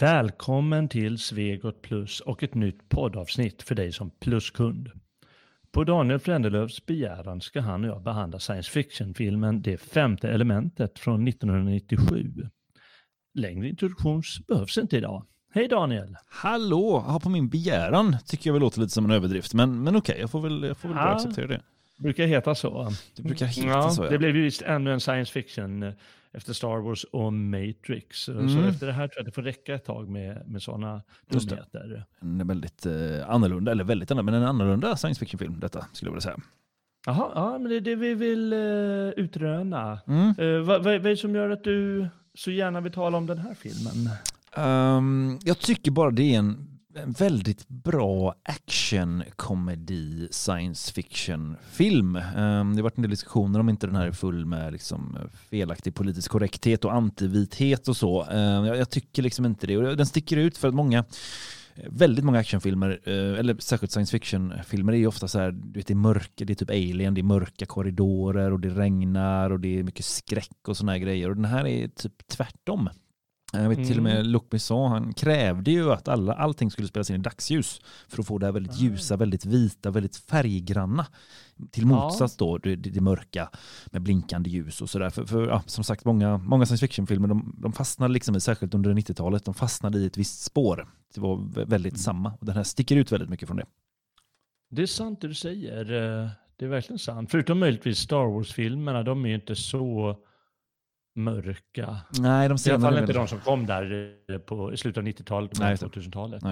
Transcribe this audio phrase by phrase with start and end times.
[0.00, 4.90] Välkommen till Svegot Plus och ett nytt poddavsnitt för dig som pluskund.
[5.72, 11.28] På Daniel Frändelövs begäran ska han och jag behandla science fiction-filmen Det femte elementet från
[11.28, 12.32] 1997.
[13.34, 15.26] Längre introduktion behövs inte idag.
[15.54, 16.16] Hej Daniel!
[16.28, 17.04] Hallå!
[17.08, 20.16] Ja, på min begäran tycker jag väl låter lite som en överdrift, men, men okej,
[20.20, 21.14] jag får väl, jag får väl bara Ja.
[21.14, 21.60] acceptera det.
[21.98, 22.90] Brukar heta så.
[23.16, 24.10] Det brukar heta ja, så, ja.
[24.10, 25.92] Det blev ju visst ännu en science fiction eh,
[26.34, 28.18] efter Star Wars och Matrix.
[28.18, 28.64] Så Mm.
[28.64, 32.04] efter det här tror jag det får räcka ett tag med, med sådana dumheter.
[32.20, 36.12] En väldigt eh, annorlunda, eller väldigt annorlunda, men en annorlunda science fiction-film detta, skulle jag
[36.12, 36.38] vilja säga.
[37.06, 39.98] Jaha, ja, men det är det vi vill uh, utröna.
[40.06, 40.28] Mm.
[40.38, 43.38] Eh, vad, vad, är det som gör att du så gärna vill tala om den
[43.38, 44.08] här filmen?
[44.52, 52.16] Ehm, jag tycker bara det är en, en väldigt bra action-komedi science fiction-film.
[52.16, 55.16] Ehm, det har varit en del diskussioner om inte den här är full med liksom
[55.16, 58.22] eh, felaktig politisk korrekthet och antivithet och så.
[58.22, 59.76] Ehm, jag, tycker liksom inte det.
[59.76, 60.98] Och den sticker ut för att många
[61.74, 65.78] eh, Väldigt många actionfilmer, eh, eller särskilt science fiction-filmer, är ju ofta så här, du
[65.78, 69.50] vet det är mörker, det är typ alien, det är mörka korridorer och det regnar
[69.50, 71.30] och det är mycket skräck och såna här grejer.
[71.30, 72.88] Och den här är typ tvärtom.
[73.62, 74.26] Jag vet till och med Mm.
[74.26, 78.26] Luc Besson, han krävde ju att alla, allting skulle spelas in i dagsljus för att
[78.26, 78.76] få det här väldigt Ah.
[78.78, 81.06] ljusa, väldigt vita, väldigt färggranna.
[81.70, 81.88] Till Ja.
[81.88, 83.50] motsats då det, det, mörka
[83.86, 85.10] med blinkande ljus och sådär.
[85.10, 88.94] För, för ja, som sagt, många, många science fiction-filmer de, de fastnade liksom, särskilt under
[88.94, 90.88] 90-talet, de fastnade i ett visst spår.
[91.14, 91.98] Det var vä- väldigt Mm.
[91.98, 93.66] samma och den här sticker ut väldigt mycket från det.
[94.70, 95.92] Det är sant det du säger.
[96.22, 97.30] eh, Det är verkligen sant.
[97.30, 100.16] Förutom möjligtvis Star Wars-filmerna, de är ju inte så
[101.14, 101.96] mörka.
[102.18, 105.52] Nej, de I alla fall inte de som kom där på, i slutet av 90-talet
[105.52, 105.88] och Nej, just det.
[105.88, 106.42] 2000-talet.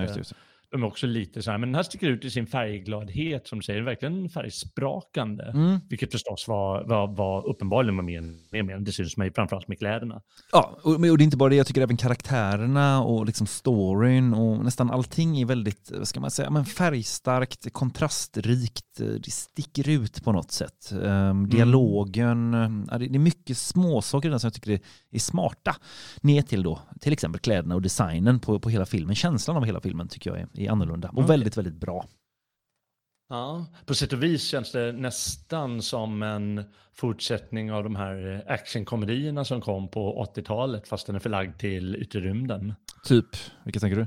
[0.73, 3.59] De är också lite så här, men den här sticker ut i sin färggladhet som
[3.59, 5.45] du säger, verkligen färgsprakande.
[5.45, 5.79] Mm.
[5.89, 10.23] Vilket förstås var, var, var uppenbarligen var mer, mer, det syns mig framförallt med kläderna.
[10.52, 14.35] Ja, och, och det är inte bara det, jag tycker även karaktärerna och liksom storyn
[14.35, 20.24] och nästan allting är väldigt, vad ska man säga, men färgstarkt, kontrastrikt, det sticker ut
[20.24, 20.92] på något sätt.
[20.92, 22.52] Um, dialogen,
[22.91, 24.80] ja, det det är mycket småsaker som jag tycker är,
[25.11, 25.77] är smarta.
[26.20, 29.80] Ner till då, till exempel kläderna och designen på, på hela filmen, känslan av hela
[29.80, 31.28] filmen tycker jag är, är annorlunda och Okej.
[31.28, 32.06] väldigt, väldigt bra.
[33.28, 36.64] Ja, på sätt och vis känns det nästan som en
[36.95, 42.20] fortsättning av de här actionkomedierna som kom på 80-talet, fast den är förlagd till yttre
[42.20, 42.74] rymden.
[43.05, 43.27] Typ,
[43.64, 44.06] vilka tänker du?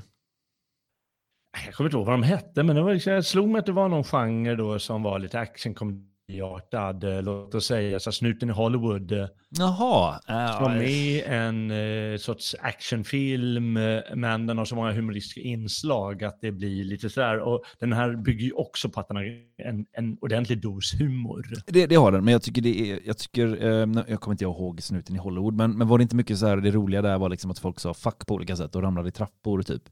[1.66, 3.72] Jag kommer inte ihåg vad de hette, men det var, jag slog mig att det
[3.72, 6.15] var någon genre då som var lite actionkomediartad.
[6.30, 9.12] Eh, Låt oss säga så Snuten i Hollywood.
[9.12, 9.26] eh,
[9.60, 14.76] Jaha, Som var äh, med i en eh, sorts actionfilm, eh, men den har så
[14.76, 17.40] många humoristiska inslag att det blir lite sådär.
[17.40, 19.24] Och den här bygger ju också på att den har
[19.58, 21.46] en, en ordentlig dos humor.
[21.68, 24.44] Det, det har den, men jag tycker det är, jag tycker, eh, jag kommer inte
[24.44, 27.18] ihåg snuten i Hollywood, men, men var det inte mycket så här, det roliga där
[27.18, 29.84] var liksom att folk sa fuck på olika sätt och ramlade i trappor typ.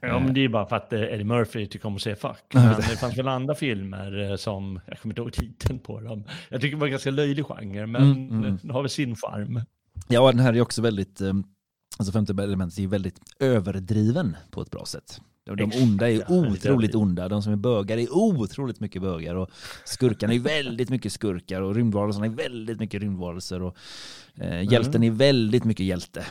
[0.00, 2.44] Ja, men det är bara för att Eddie Murphy tycker om att säga fuck.
[2.54, 6.24] Men det- fanns väl andra filmer som, jag kommer inte ihåg titeln på dem.
[6.48, 8.58] Jag tycker det var en ganska löjlig genre, men Mm, mm.
[8.62, 9.60] den har väl sin charm.
[10.08, 11.32] Ja, den här är också väldigt, eh,
[11.98, 15.20] alltså femte elementet är väldigt överdriven på ett bra sätt.
[15.44, 19.50] De, onda är otroligt onda, de som är bögar är otroligt mycket bögar och
[19.84, 23.76] skurkarna är väldigt mycket skurkar och rymdvarelserna är väldigt mycket rymdvarelser och
[24.34, 26.26] eh, hjälten är väldigt mycket hjälte.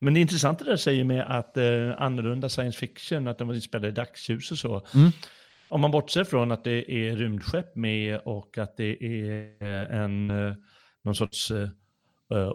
[0.00, 1.64] Men det är intressant det där säger med att eh,
[1.98, 4.82] annorlunda science fiction, att den var inspelad i dagsljus och så.
[4.94, 5.10] Mm.
[5.74, 10.30] Om man bortser från att det är rymdskepp med och att det är eh, en,
[10.30, 10.54] eh,
[11.04, 11.68] någon sorts eh,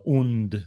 [0.03, 0.62] ond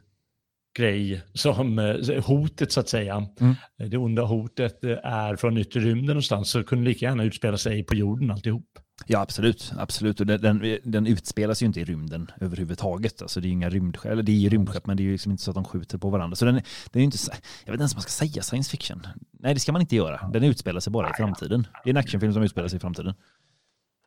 [0.78, 1.78] grej som
[2.26, 3.26] hotet så att säga.
[3.40, 3.54] Mm.
[3.90, 7.94] Det onda hotet är från yttre rymden någonstans så kunde lika gärna utspela sig på
[7.94, 8.78] jorden alltihop.
[9.06, 9.72] Ja, absolut.
[9.78, 10.20] absolut.
[10.20, 13.22] Och den, den, utspelas ju inte i rymden överhuvudtaget.
[13.22, 15.12] Alltså, det är ju inga rymdskepp, eller det är ju rymdskepp, men det är ju
[15.12, 16.36] liksom inte så att de skjuter på varandra.
[16.36, 17.18] Så den, den är ju inte,
[17.64, 19.06] jag vet inte ens om man ska säga science fiction.
[19.32, 20.28] Nej, det ska man inte göra.
[20.32, 21.66] Den utspelar sig bara i framtiden.
[21.84, 23.14] Det är en actionfilm som utspelar sig i framtiden.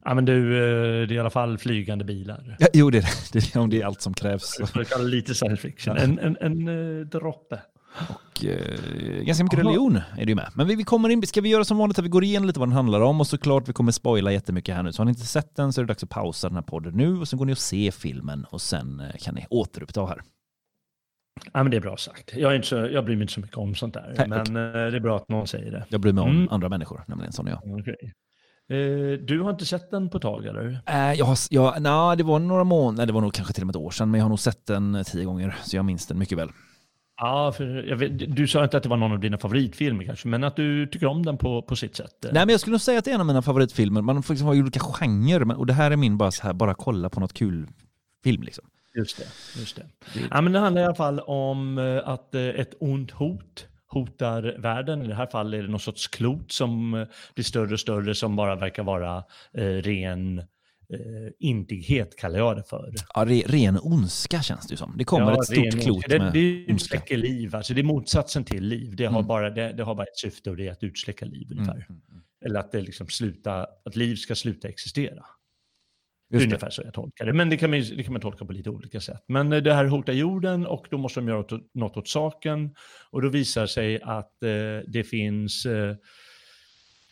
[0.06, 2.56] Ja men du, eh, det är i alla fall flygande bilar.
[2.60, 3.56] Ja, jo, det är det.
[3.56, 4.58] Är, om det är allt som krävs.
[4.74, 5.98] Det lite science fiction.
[5.98, 7.62] En, en, en eh, droppe.
[8.10, 9.70] Och, eh, ganska mycket Aha.
[9.70, 10.50] religion är det ju med.
[10.54, 12.60] Men vi, vi kommer in, ska vi göra som vanligt att vi går igenom lite
[12.60, 14.94] vad den handlar om och såklart vi kommer spoila jättemycket här nu.
[14.94, 16.94] Så har ni inte sett den så är det dags att pausa den här podden
[16.94, 20.22] nu och sen går ni och ser filmen och sen eh, kan ni återuppta här.
[21.54, 22.34] Ja men det är bra sagt.
[22.36, 24.14] Jag, är inte så, jag bryr mig inte så mycket om sånt där.
[24.18, 25.86] Nej, men eh, det är bra att någon säger det.
[25.90, 26.48] Jag bryr mig om Mm.
[26.52, 27.60] andra människor, nämligen sån jag.
[27.80, 28.14] Okej.
[28.70, 30.80] Eh, du har inte sett den på ett tag eller?
[30.88, 33.68] Äh, jag har, jag, na, det var några månader, det var nog kanske till och
[33.68, 35.86] med ett år sedan, men jag har nog sett den eh, tio gånger, så jag
[35.86, 36.50] minns den mycket väl.
[37.18, 40.44] Ja, för vet, du sa inte att det var någon av dina favoritfilmer kanske, men
[40.44, 42.16] att du tycker om den på, på sitt sätt.
[42.22, 44.02] Nej, men jag skulle nog säga att det är en av mina favoritfilmer.
[44.02, 46.74] Man får liksom ha olika genrer, och det här är min bara så här, bara
[46.74, 47.68] kolla på något kul
[48.24, 48.66] film liksom.
[48.96, 49.60] Just det.
[49.60, 49.86] Just det.
[50.32, 54.56] Ja, men det handlar i alla fall om eh, att eh, ett ont hot hotar
[54.58, 55.02] världen.
[55.02, 58.16] I det här fallet är det någon sorts klot som eh, blir större och större
[58.16, 59.24] som bara verkar vara
[59.54, 60.44] eh, ren
[60.90, 62.94] eh, intighet kallar jag det för.
[63.14, 64.96] Ja, re, ren ondska känns det ju som.
[64.98, 67.84] Det kommer ja, ett stort klot det, med det, det utsläcker liv, alltså det är
[67.84, 68.96] motsatsen till liv.
[68.96, 69.28] Det har, mm.
[69.28, 71.74] bara, det, det, har bara ett syfte och det är att utsläcka liv ungefär.
[71.74, 71.86] Mm.
[71.90, 72.22] mm, mm.
[72.46, 75.26] Eller att, det liksom sluta, att liv ska sluta existera.
[76.30, 77.34] Just Ungefär så jag tolkar det.
[77.34, 79.24] Men det kan, man, det kan man tolka på lite olika sätt.
[79.28, 82.76] Men eh, det här hotar jorden och då måste de göra något åt saken.
[83.12, 84.50] Och då visar det sig att eh,
[84.88, 85.96] det finns, eh,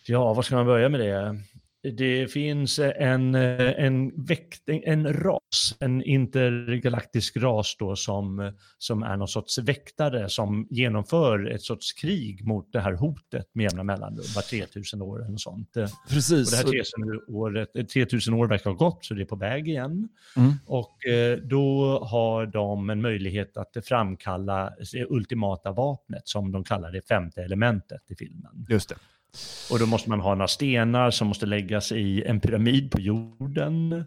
[0.07, 1.39] ja vad ska man börja med det?
[1.83, 9.27] Det finns en, en, väkt, en ras, en intergalaktisk ras då som, som är någon
[9.27, 14.41] sorts väktare som genomför ett sorts krig mot det här hotet med jämna mellanrum, var
[14.41, 15.77] 3000 år eller sånt.
[16.09, 16.47] Precis.
[16.47, 19.67] Och det här 3000, året, 3000 år verkar ha gått så det är på väg
[19.67, 20.09] igen.
[20.35, 20.53] Mm.
[20.65, 26.91] Och eh, då har de en möjlighet att framkalla det ultimata vapnet som de kallar
[26.91, 28.65] det femte elementet i filmen.
[28.69, 28.95] Just det.
[29.71, 34.05] Och då måste man ha några stenar som måste läggas i en pyramid på jorden.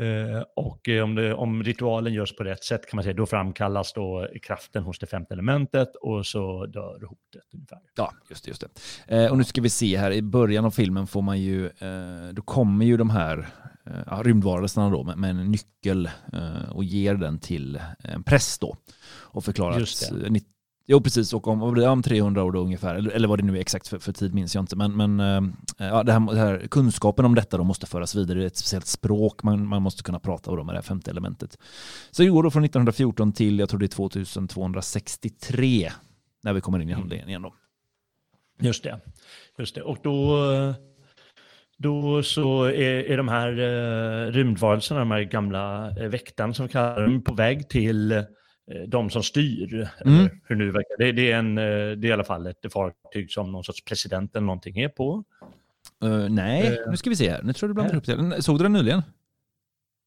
[0.00, 3.92] Eh, och om, det, om, ritualen görs på rätt sätt kan man säga, då framkallas
[3.92, 7.78] då kraften hos det femte elementet och så dör hotet ungefär.
[7.96, 8.48] Ja, just det.
[8.48, 8.64] Just
[9.06, 9.24] det.
[9.24, 12.28] Eh, och nu ska vi se här, i början av filmen får man ju, eh,
[12.32, 13.48] då kommer ju de här
[13.86, 19.44] eh, rymdvarelserna då med, en nyckel eh, och ger den till en präst då och
[19.44, 19.88] förklarar att
[20.86, 21.32] Jo, precis.
[21.32, 23.98] Och om, om 300 år då ungefär, eller, eller vad det nu är exakt för,
[23.98, 24.76] för tid minns jag inte.
[24.76, 28.38] Men, men äh, ja, det här, det här, kunskapen om detta då måste föras vidare.
[28.38, 31.10] Det är ett speciellt språk man, man måste kunna prata om med det här femte
[31.10, 31.58] elementet.
[32.10, 35.92] Så det går då från 1914 till, jag tror det är 2263,
[36.42, 37.00] när vi kommer in i mm.
[37.00, 37.54] handlingen igen då.
[38.60, 39.00] Just det.
[39.58, 39.82] Just det.
[39.82, 40.38] Och då,
[41.78, 47.02] då så är, är de här eh, rymdvarelserna, de här gamla eh, väktarna som kallar
[47.02, 48.22] dem, på väg till Eh,
[48.86, 49.88] de som styr.
[50.04, 50.28] Mm.
[50.44, 50.98] Hur nu verkar.
[50.98, 53.84] Det, det, är en, eh, det är i alla fall ett fartyg som någon sorts
[53.84, 55.24] president eller någonting är på.
[56.04, 57.42] Uh, nej, uh, nu ska vi se här.
[57.42, 58.42] Nu tror du blandar ihop det.
[58.42, 59.02] Såg du den nyligen?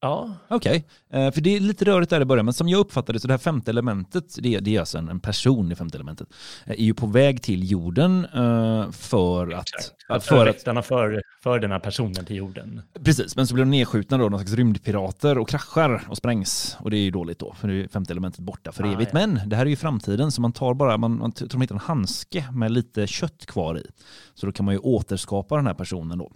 [0.00, 0.34] Ja.
[0.48, 1.20] Okej, okay.
[1.20, 3.28] Eh, för det är lite rörigt där i början, men som jag uppfattade det så
[3.28, 6.28] det här femte elementet, det är, det är alltså en, en person i femte elementet,
[6.66, 9.68] eh, är ju på väg till jorden uh, för att...
[9.68, 9.94] Exakt.
[10.08, 12.82] För att för, för den här personen till jorden.
[13.04, 16.76] Precis, men så blir de nedskjutna då, någon slags rymdpirater och kraschar och sprängs.
[16.80, 19.10] Och det är ju dåligt då, för nu är femte elementet borta för ah, evigt.
[19.14, 19.18] Ja.
[19.18, 21.74] Men det här är ju framtiden, så man tar bara, man, man tror de hittar
[21.74, 23.86] en handske med lite kött kvar i.
[24.34, 26.32] Så då kan man ju återskapa den här personen då.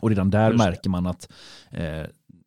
[0.00, 1.32] Och redan där märker man att
[1.70, 2.02] eh,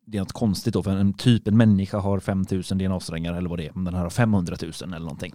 [0.06, 3.58] det är något konstigt då, för en typ, en människa har 5000 DNA-strängar eller vad
[3.58, 5.34] det är, men den här har 500 000 eller någonting.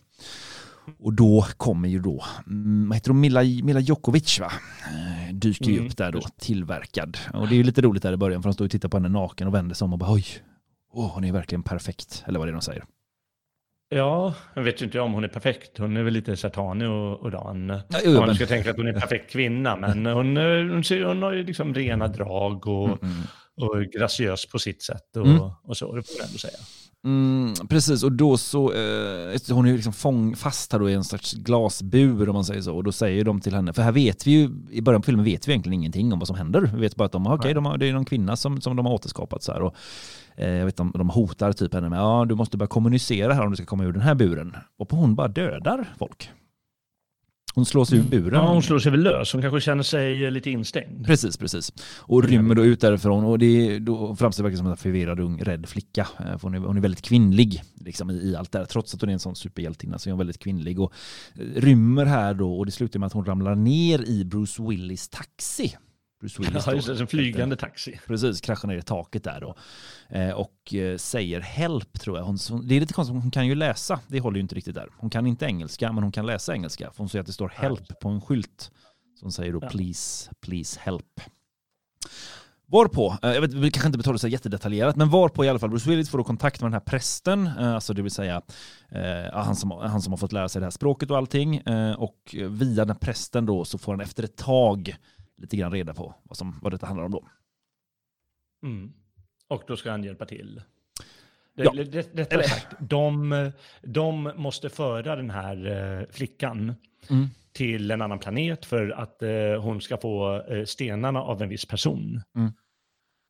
[0.99, 4.51] Och då kommer ju då, mm, vad heter hon, Mila, Mila Djokovic va?
[4.85, 5.87] Eh, dyker ju mm.
[5.87, 7.17] upp där då, tillverkad.
[7.33, 8.97] Och det är ju lite roligt där i början, för de står och tittar på
[8.97, 10.25] henne naken och vänder sig om och bara oj,
[10.93, 12.83] oh, hon är verkligen perfekt, eller vad det är de säger.
[13.89, 15.77] Ja, jag vet ju inte om hon är perfekt.
[15.77, 17.81] Hon är väl lite satanig och, och dan.
[18.05, 20.37] Ja, man ska tänka att hon är en perfekt kvinna, men hon,
[20.71, 23.23] hon, ser, hon har ju liksom rena drag och, mm, mm
[23.61, 25.41] och graciös på sitt sätt och, mm.
[25.63, 26.57] och så, det får man ändå säga.
[27.03, 30.93] Mm, precis, och då så, eh, hon är ju liksom fång, fast här då i
[30.93, 33.91] en sorts glasbur om man säger så, och då säger de till henne, för här
[33.91, 36.71] vet vi ju, i början på filmen vet vi egentligen ingenting om vad som händer.
[36.75, 38.85] Vi vet bara att de, okay, de har, det är någon kvinna som, som de
[38.85, 39.61] har återskapat så här.
[39.61, 39.75] Och,
[40.35, 43.43] eh, jag vet inte de hotar typ henne med, ja du måste börja kommunicera här
[43.43, 44.55] om du ska komma ur den här buren.
[44.77, 46.29] Och på hon bara dödar folk.
[47.53, 48.33] Hon slår sig ur buren.
[48.33, 49.33] Ja, hon slår sig väl lös.
[49.33, 51.05] Hon kanske känner sig lite instängd.
[51.05, 51.73] Precis, precis.
[51.97, 55.69] Och rymmer då ut därifrån och det då framstår verkligen som en förvirrad ung rädd
[55.69, 56.07] flicka.
[56.19, 58.65] Eh, för hon, är, hon är väldigt kvinnlig liksom, i, i allt det här.
[58.65, 60.79] Trots att hon är en sån superhjältinna så är hon väldigt kvinnlig.
[60.79, 60.93] Och
[61.35, 65.09] eh, rymmer här då och det slutar med att hon ramlar ner i Bruce Willis
[65.09, 65.75] taxi.
[66.21, 67.99] Ja, just det, en flygande taxi.
[68.07, 69.55] Precis, kraschar ner i taket där då.
[70.09, 72.25] Eh, och eh, säger help tror jag.
[72.25, 72.37] Hon,
[72.67, 73.99] det är lite konstigt, hon kan ju läsa.
[74.07, 74.89] Det håller ju inte riktigt där.
[74.97, 76.91] Hon kan inte engelska, men hon kan läsa engelska.
[76.91, 78.71] För hon säger att det står help på en skylt.
[79.19, 79.69] Som säger då ja.
[79.69, 81.21] please, please help.
[82.71, 85.69] Varpå, eh, jag vet, vi kanske inte betalar så jättedetaljerat, men varpå i alla fall
[85.69, 88.41] Bruce Willis får då kontakt med den här prästen, alltså det vill säga
[88.89, 91.57] eh, han, som, han som har fått lära sig det här språket och allting.
[91.57, 94.95] Eh, och via den här prästen då så får han efter ett tag
[95.41, 97.29] lite grann reda på vad, som, vad detta handlar om då.
[98.63, 98.93] Mm.
[99.47, 100.61] Och då ska han hjälpa till.
[101.55, 101.71] Ja.
[101.71, 102.41] Eller...
[102.43, 106.75] sagt, de, de måste föra den här eh, flickan
[107.09, 107.27] mm.
[107.53, 111.65] till en annan planet för att eh, hon ska få eh, stenarna av en viss
[111.65, 112.21] person.
[112.35, 112.51] Mm.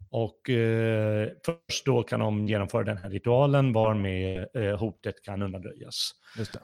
[0.10, 6.12] Och eh, först då kan de genomföra den här ritualen varmed eh, hotet kan undanröjas.
[6.38, 6.60] Just det.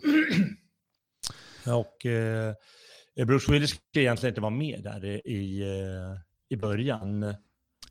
[1.73, 2.53] och eh,
[3.17, 6.19] Eh, Bruce Willis ska egentligen inte vara med där i, eh,
[6.49, 7.23] i början.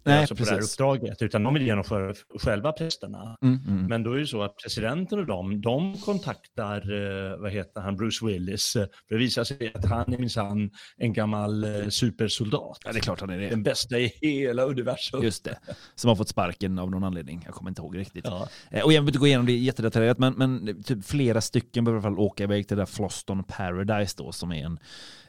[0.06, 3.36] Nej, alltså på det här uppdraget, utan de vill genomföra själva prästerna.
[3.42, 3.86] Mm, mm.
[3.86, 7.96] Men då är det så att presidenten och de, de kontaktar, eh, vad heter han,
[7.96, 12.78] Bruce Willis, för det visar sig att han är minsann en gammal eh, supersoldat.
[12.84, 13.48] Ja, det är klart han är det.
[13.48, 15.22] Den bästa i hela universum.
[15.22, 15.58] Just det,
[15.94, 18.24] som har fått sparken av någon anledning, jag kommer inte ihåg riktigt.
[18.28, 18.48] Ja.
[18.70, 22.02] Eh, och jag vill inte gå igenom det jättedetaljerat, men, men typ flera stycken behöver
[22.02, 24.78] i alla fall åka iväg till det där Floston Paradise då, som är en,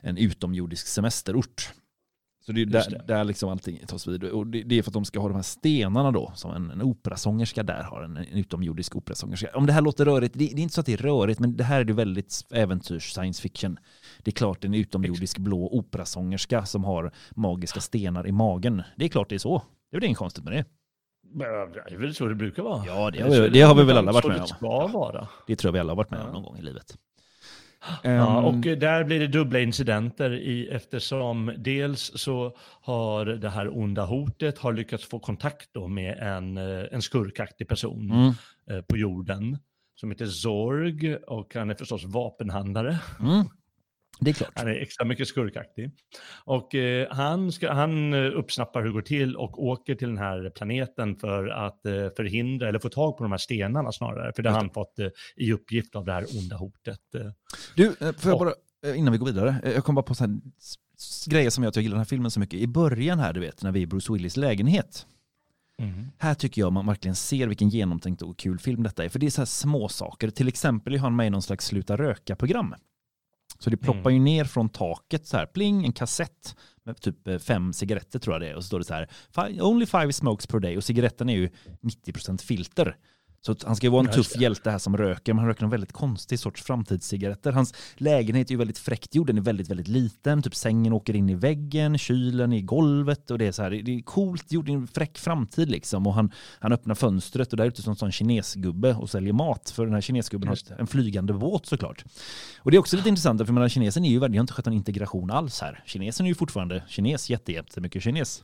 [0.02, 1.74] en utomjordisk semesterort.
[2.48, 3.04] Så det är där, det.
[3.08, 4.24] där liksom allting tas vid.
[4.24, 6.72] Och det, det, är för att de ska ha de här stenarna då, som en,
[6.72, 9.50] en operasångerska där har, en, en utomjordisk operasångerska.
[9.54, 11.58] Om det här låter rörigt, det, det, är inte så att det är rörigt, men
[11.58, 13.78] det här är det väldigt äventyrs science fiction.
[14.24, 18.84] Det är klart en utomjordisk blå operasångerska som har magiska stenar i magen.
[18.96, 19.62] Det är klart det är så.
[19.92, 20.66] Det är väl inget konstigt med det.
[21.88, 22.86] Det är väl så det brukar vara.
[22.86, 24.42] Ja, det, det, det har vi väl alla varit med om.
[24.42, 25.28] Det ska vara.
[25.48, 26.98] Det tror jag vi alla har varit med om någon gång i livet.
[28.04, 34.06] Ja, och där blir det dubbla incidenter i, eftersom dels så har det här onda
[34.06, 38.34] hotet har lyckats få kontakt med en, eh, en skurkaktig person mm.
[38.70, 39.58] Eh, på jorden
[39.96, 43.00] som heter Zorg och han är förstås vapenhandlare.
[43.20, 43.46] Mm.
[44.20, 44.52] Det är klart.
[44.56, 45.92] Han är extra mycket skurkaktig.
[46.44, 50.18] Och eh, han, ska, han eh, uppsnappar hur det går till och åker till den
[50.18, 54.34] här planeten för att eh, förhindra, eller få tag på de här stenarna snarare.
[54.36, 57.16] För det har han fått eh, i uppgift av det här onda hotet.
[57.16, 57.32] Eh.
[57.76, 58.54] Du, eh, får jag bara,
[58.96, 60.40] innan vi går vidare, jag kom bara på så här
[61.28, 62.60] grejer som gör att jag gillar den här filmen så mycket.
[62.60, 65.06] I början här, du vet, när vi är i Bruce Willis lägenhet.
[65.82, 66.06] Mm.
[66.18, 69.10] Här tycker jag man verkligen ser vilken genomtänkt och kul film detta är.
[69.10, 70.30] För det är så här små saker.
[70.30, 72.76] Till exempel är han med i någon slags sluta röka-program.
[73.60, 74.14] Så det ploppar mm.
[74.14, 78.34] ju ner från taket så här, pling, en kassett med typ eh, fem cigaretter tror
[78.36, 78.56] jag det är.
[78.56, 80.78] Och så står det så här, only five smokes per day.
[80.78, 81.50] Och cigaretten är ju
[82.08, 82.98] 90% filter.
[83.48, 85.70] Så han ska ju vara en tuff hjälte här som röker, men han röker en
[85.70, 87.52] väldigt konstig sorts framtidscigaretter.
[87.52, 90.42] Hans lägenhet är ju väldigt fräckt gjord, den är väldigt, väldigt liten.
[90.42, 93.96] Typ sängen åker in i väggen, kylen i golvet och det är så här, det
[93.96, 96.08] är coolt gjort, en fräck framtid liksom.
[96.08, 99.70] Och han, han öppnar fönstret och där ute står en sån kinesgubbe och säljer mat.
[99.70, 102.06] För den här kinesgubben har en flygande båt såklart.
[102.58, 104.76] Och det är också lite intressant, för menar, kinesen är ju, har inte skett någon
[104.76, 105.84] integration alls här.
[105.86, 108.44] Kinesen är ju fortfarande kines, jättemycket kines.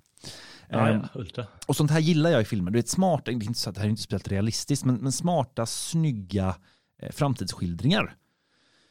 [0.69, 1.45] Ja, ja, ultra.
[1.67, 2.71] Och sånt här gillar jag i filmer.
[2.71, 4.95] Du vet, smarta, det är inte så att det här är inte speciellt realistiskt, men,
[4.95, 6.55] men smarta, snygga
[7.01, 8.15] eh, framtidsskildringar.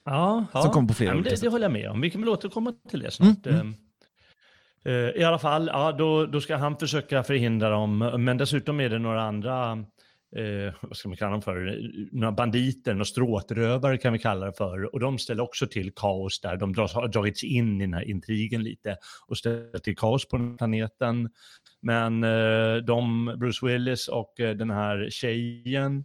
[0.05, 2.01] Ja, som kommer på flera ja, det, det håller jag med om.
[2.01, 3.47] Vi kan väl återkomma till det snart.
[3.47, 3.75] Mm, mm.
[4.87, 8.89] Uh, I alla fall, ja, då, då ska han försöka förhindra dem, men dessutom är
[8.89, 9.85] det några andra
[10.37, 11.81] eh, vad ska man kalla dem för,
[12.13, 14.95] några banditer, några stråtrövare kan vi kalla det för.
[14.95, 16.57] Och de ställer också till kaos där.
[16.57, 18.97] De dras, har dragits in i den här intrigen lite
[19.27, 21.31] och ställer till kaos på den planeten.
[21.81, 26.05] Men eh, de, Bruce Willis och eh, den här tjejen,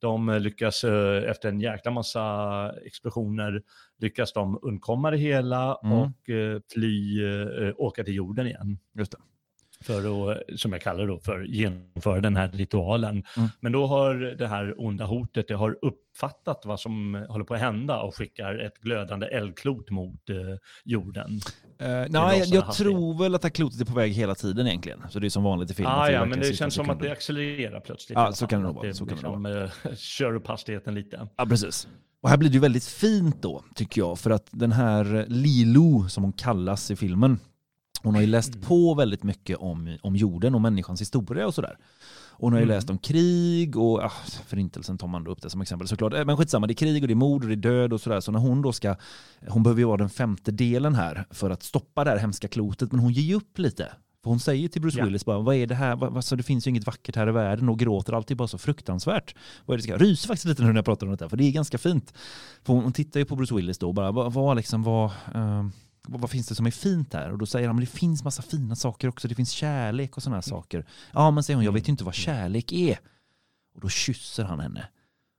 [0.00, 3.62] de lyckas eh, efter en jäkla massa explosioner
[3.98, 5.98] lyckas de undkomma det hela mm.
[5.98, 8.78] och eh, fly, eh, åka till jorden igen.
[8.94, 9.18] Just det
[9.84, 13.24] för att, som jag kallar det för, genomföra den här ritualen.
[13.36, 13.48] Mm.
[13.60, 17.60] Men då har det här onda hotet, det har uppfattat vad som håller på att
[17.60, 20.36] hända och skickar ett glödande eldklot mot eh,
[20.84, 21.40] jorden.
[21.82, 24.66] Uh, nej, jag, jag tror väl att det här klotet är på väg hela tiden
[24.66, 25.02] egentligen.
[25.10, 25.92] Så det är som vanligt i filmen.
[25.92, 28.18] Ah, ja, men det känns som att det accelererar plötsligt.
[28.18, 28.92] Ja, så kan det nog vara.
[28.92, 29.96] Så kan liksom, det vara.
[29.96, 31.28] kör upp hastigheten lite.
[31.36, 31.88] Ja, precis.
[32.22, 34.18] Och här blir det ju väldigt fint då, tycker jag.
[34.18, 37.38] För att den här Lilo, som hon kallas i filmen,
[38.08, 38.66] hon har ju läst mm.
[38.66, 41.78] på väldigt mycket om, om jorden och människans historia och sådär.
[42.30, 42.76] Hon har ju mm.
[42.76, 44.12] läst om krig och ah,
[44.46, 46.14] förintelsen tar man då upp det som exempel såklart.
[46.14, 48.00] Eh, men skitsamma, det är krig och det är mord och det är död och
[48.00, 48.20] sådär.
[48.20, 48.96] Så när hon då ska,
[49.48, 52.92] hon behöver ju vara den femte delen här för att stoppa det här hemska klotet.
[52.92, 53.92] Men hon ger ju upp lite.
[54.22, 55.04] För hon säger till Bruce ja.
[55.04, 55.96] Willis bara, vad är det här?
[55.96, 58.58] Vad, alltså, det finns ju inget vackert här i världen och gråter alltid bara så
[58.58, 59.34] fruktansvärt.
[59.66, 59.92] Vad är det ska?
[59.92, 61.78] Jag ryser faktiskt lite nu när jag pratar om det här, för det är ganska
[61.78, 62.12] fint.
[62.62, 65.10] För hon, hon tittar ju på Bruce Willis då och bara, vad, vad liksom, vad,
[65.34, 65.66] uh,
[66.08, 67.32] vad finns det som är fint här?
[67.32, 69.28] Och då säger han, men det finns massa fina saker också.
[69.28, 70.60] Det finns kärlek och sådana här mm.
[70.60, 70.86] saker.
[71.12, 72.24] Ja, men säger hon, jag vet ju inte vad mm.
[72.24, 72.98] kärlek är.
[73.74, 74.88] Och då kysser han henne.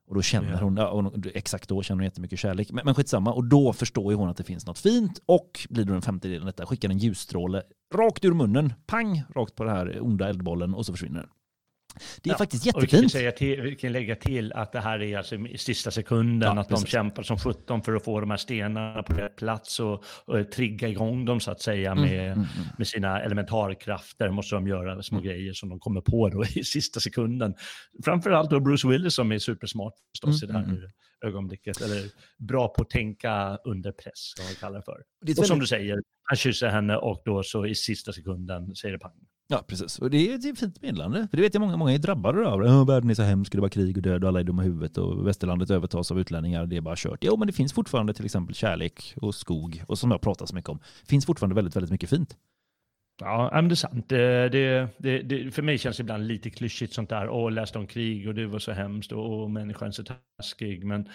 [0.07, 2.71] Och då känner hon, ja, exakt då känner hon jättemycket kärlek.
[2.71, 5.85] Men, men skitsamma, och då förstår ju hon att det finns något fint och blir
[5.85, 7.63] då den femte delen detta, skickar en ljusstråle
[7.95, 11.29] rakt ur munnen, pang, rakt på den här onda eldbollen och så försvinner den.
[12.22, 12.93] Det är ja, faktiskt jättefint.
[12.93, 15.91] Vi kan, säga till, vi kan lägga till att det här är alltså i sista
[15.91, 16.86] sekunden, ja, att precis.
[16.86, 20.51] de kämpar som 17 för att få de här stenarna på rätt plats och, och
[20.51, 22.67] trigga igång dem så att säga mm, med, mm, mm.
[22.77, 24.29] med sina elementarkrafter.
[24.29, 25.29] Måste de göra små mm.
[25.29, 27.53] grejer som de kommer på då i sista sekunden.
[28.03, 30.91] Framförallt då Bruce Willis som är supersmart förstås mm, i det här mm,
[31.25, 31.81] ögonblicket.
[31.81, 32.03] Eller
[32.38, 35.03] bra på att tänka under press, som man kallar det för.
[35.22, 38.93] Det och som du säger, han kysser henne och då så i sista sekunden säger
[38.93, 39.28] det pang.
[39.51, 40.00] Ja, precis.
[40.00, 41.27] Och det är ett fint meddelande.
[41.29, 42.62] För det vet jag många, många är drabbade av.
[42.62, 44.63] Oh, världen är så hemsk, det är bara krig och död och alla är dumma
[44.63, 47.20] i huvudet och västerlandet övertas av utlänningar, det är bara kört.
[47.22, 50.56] Jo, men det finns fortfarande till exempel kärlek och skog och som jag pratar så
[50.56, 50.79] mycket om.
[51.01, 52.38] Det finns fortfarande väldigt, väldigt mycket fint.
[53.20, 54.12] Ja, men det är sant.
[54.12, 57.29] Eh, det, det, det, för mig känns det ibland lite klyschigt sånt där.
[57.29, 60.03] Åh, läste om krig och det var så hemskt och, och människan är så
[60.38, 60.86] taskig.
[60.86, 61.10] Men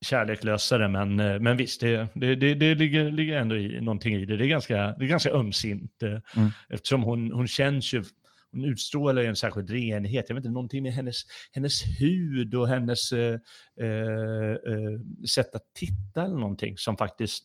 [0.00, 0.88] kärlek löser det.
[0.88, 4.36] Men, men visst, det, det, det, det ligger, ligger ändå i, någonting i det.
[4.36, 6.02] Det är ganska, det är ganska ömsint.
[6.02, 6.50] Mm.
[6.68, 8.04] Eftersom hon, hon känns ju
[8.52, 10.24] hon utstrålar en särskild renhet.
[10.28, 11.16] Jag vet inte, någonting med hennes,
[11.52, 13.38] hennes hud och hennes eh,
[13.80, 17.44] eh, eh sätt att titta eller någonting som faktiskt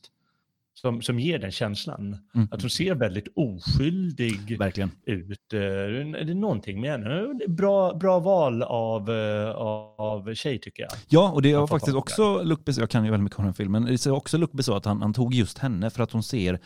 [0.74, 2.18] som, som ger den känslan.
[2.36, 2.48] Mm.
[2.52, 4.92] Att hon ser väldigt oskyldig Verkligen.
[5.06, 5.54] ut.
[5.54, 7.34] Eh, det är någonting med henne.
[7.48, 10.92] Bra, bra val av, eh, av tjej tycker jag.
[11.08, 13.54] Ja, och det var faktiskt också Luc Besson, jag kan ju väldigt mycket om den
[13.54, 16.24] filmen, det är också Luc Besson att han, han tog just henne för att hon
[16.24, 16.60] ser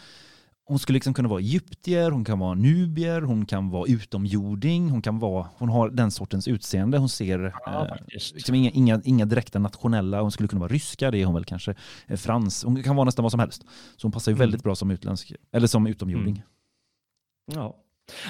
[0.67, 5.01] hon skulle liksom kunna vara egyptier, hon kan vara nubier, hon kan vara utomjording, hon
[5.01, 6.97] kan vara, hon har den sortens utseende.
[6.97, 7.95] Hon ser ja, eh,
[8.33, 11.45] liksom inga, inga, inga direkta nationella, hon skulle kunna vara ryska, det är hon väl
[11.45, 11.75] kanske,
[12.07, 13.65] eh, frans, hon kan vara nästan vad som helst.
[13.97, 14.39] Så hon passar ju mm.
[14.39, 16.35] väldigt bra som utländsk, eller som utomjording.
[16.35, 17.61] Mm.
[17.61, 17.75] Ja.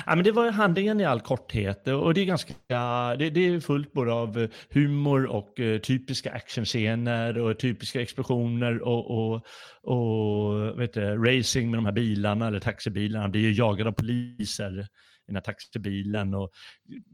[0.06, 2.54] Ja, men det var handlingen i all korthet och det är ganska,
[3.20, 8.82] det, det är fullt både av eh, humor och uh, typiska actionscener och typiska explosioner
[8.82, 9.46] och, och,
[9.82, 13.28] och vet du, racing med de här bilarna eller taxibilarna.
[13.28, 14.86] Det är ju jagade av poliser i
[15.28, 16.52] den här taxibilen och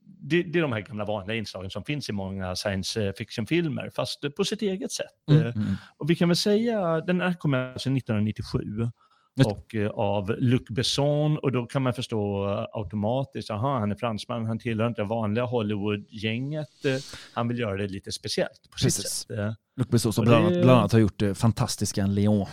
[0.06, 4.36] det, det, är de här gamla vanliga inslagen som finns i många science fiction-filmer fast
[4.38, 5.30] på sitt eget sätt.
[5.32, 5.76] Mm, mm.
[5.98, 8.60] Och vi kan väl säga, den här kom alltså 1997
[9.46, 13.96] och eh, av Luc Besson och då kan man förstå eh, automatiskt, aha, han är
[13.96, 16.96] fransman, han tillhör inte det vanliga Hollywood-gänget, eh,
[17.34, 19.28] han vill göra det lite speciellt på sitt sätt.
[19.76, 22.46] Luc Besson som bland, bland annat har gjort det fantastiska Leon.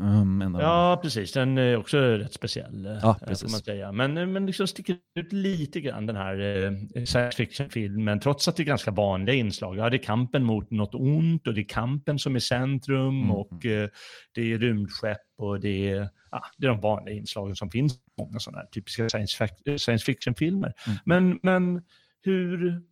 [0.00, 1.32] Um, ja, precis.
[1.32, 2.98] Den är också rätt speciell.
[3.02, 3.52] Ja, precis.
[3.52, 3.92] Man säga.
[3.92, 8.62] Men, men liksom sticker ut lite grann den här eh, science fiction-filmen, trots att det
[8.62, 9.76] är ganska vanliga inslag.
[9.76, 13.30] Ja, det är kampen mot något ont och det är kampen som är centrum mm.
[13.30, 13.88] och eh,
[14.34, 17.98] det är rymdskepp och det är, ja, det är de vanliga inslagen som finns i
[18.18, 20.72] många sådana här typiska science, fiction-filmer.
[20.86, 20.98] Mm.
[21.04, 21.82] Men, men
[22.22, 22.82] hur,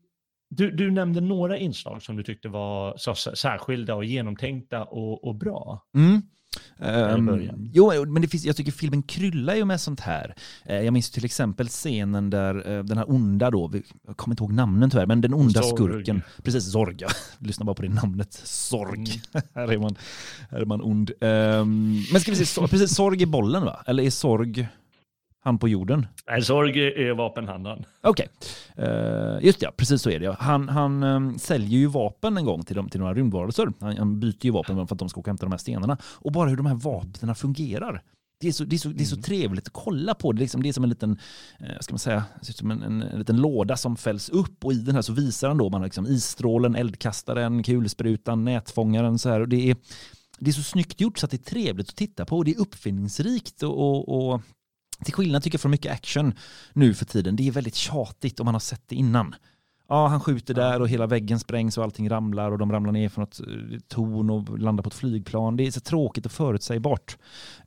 [0.50, 5.34] du, du, nämnde några inslag som du tyckte var så särskilda och genomtänkta och, och
[5.34, 5.84] bra.
[5.94, 6.22] Mm.
[6.78, 10.34] Um, jo, men det finns, jag tycker filmen kryllar ju med sånt här.
[10.70, 13.70] Uh, jag minns till exempel scenen där uh, den här onda då,
[14.06, 15.76] jag kommer inte ihåg namnen tyvärr, men den onda Zorg.
[15.76, 19.22] skurken, precis Zorga, lyssna bara på det namnet, Zorg.
[19.32, 19.42] Mm.
[19.54, 19.96] här, är man,
[20.50, 21.10] här är man ond.
[21.20, 23.82] Um, men ska vi se, precis Zorg i bollen va?
[23.86, 24.68] Eller är Zorg
[25.40, 26.06] han på jorden?
[26.28, 27.84] Nej, Zorg är vapenhandlaren.
[28.02, 28.28] Okej,
[28.76, 28.86] okay.
[28.86, 30.36] uh, eh, just ja, precis så är det.
[30.38, 33.68] Han, han um, säljer ju vapen en gång till, dem, till några rymdvarelser.
[33.80, 35.98] Han, han byter ju vapen för att de ska åka och hämta de här stenarna.
[36.02, 38.02] Och bara hur de här vapnen fungerar.
[38.40, 39.22] Det är, så, det, är så, det är så mm.
[39.22, 40.32] trevligt att kolla på.
[40.32, 41.18] Det, liksom, det är som en liten,
[41.60, 44.76] eh, ska man säga, som en, en, en, liten låda som fälls upp och i
[44.76, 49.18] den här så visar han då man liksom isstrålen, eldkastaren, kulsprutan, nätfångaren.
[49.18, 49.40] Så här.
[49.40, 49.76] Och det, är,
[50.38, 52.50] det är så snyggt gjort så att det är trevligt att titta på och det
[52.50, 54.40] är uppfinningsrikt och, och, och
[55.04, 56.34] till skillnad tycker jag från mycket action
[56.72, 59.34] nu för tiden, det är väldigt tjatigt om man har sett det innan.
[59.88, 63.08] Ja, han skjuter där och hela väggen sprängs och allting ramlar och de ramlar ner
[63.08, 65.56] från ett eh, torn och landar på ett flygplan.
[65.56, 67.16] Det är så tråkigt och förutsägbart.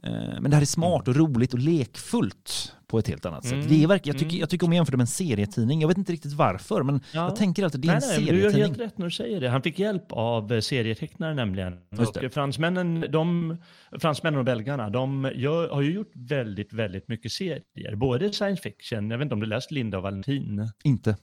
[0.04, 3.54] Eh, men det här är smart och roligt och lekfullt på ett helt annat sätt.
[3.54, 3.68] Mm.
[3.68, 4.40] Det är verkligen, jag, tycker, mm.
[4.40, 5.82] jag tycker om att jämföra med en serietidning.
[5.82, 7.24] Jag vet inte riktigt varför, men ja.
[7.24, 8.52] jag tänker alltid det är nej, en nej, serietidning.
[8.52, 9.50] Du gör helt rätt när du säger det.
[9.50, 11.74] Han fick hjälp av eh, serietecknare nämligen.
[11.98, 13.58] Och fransmännen, de,
[14.00, 17.96] fransmännen och belgarna, de gör, har ju gjort väldigt, väldigt mycket serier.
[17.96, 20.70] Både science fiction, jag vet inte om du läst Linda och Valentin?
[20.84, 21.16] Inte.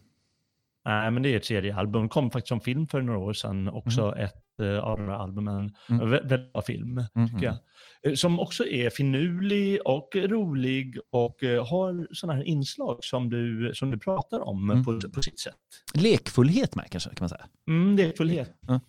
[0.88, 2.08] Nej, men det är ett seriealbum.
[2.08, 3.68] kom faktiskt som film för några år sedan.
[3.68, 4.24] Också mm.
[4.24, 5.74] ett uh, av de här albumen.
[5.88, 6.10] Mm.
[6.10, 7.28] Väldigt bra film, mm.
[7.28, 7.56] tycker jag.
[8.02, 13.90] Eh, som också är finurlig och rolig och har sådana här inslag som du, som
[13.90, 14.84] du pratar om mm.
[14.84, 15.54] på, på sitt sätt.
[15.94, 17.46] Lekfullhet med kanske, kan man säga.
[17.68, 18.50] Mm, lekfullhet.
[18.60, 18.80] Ja.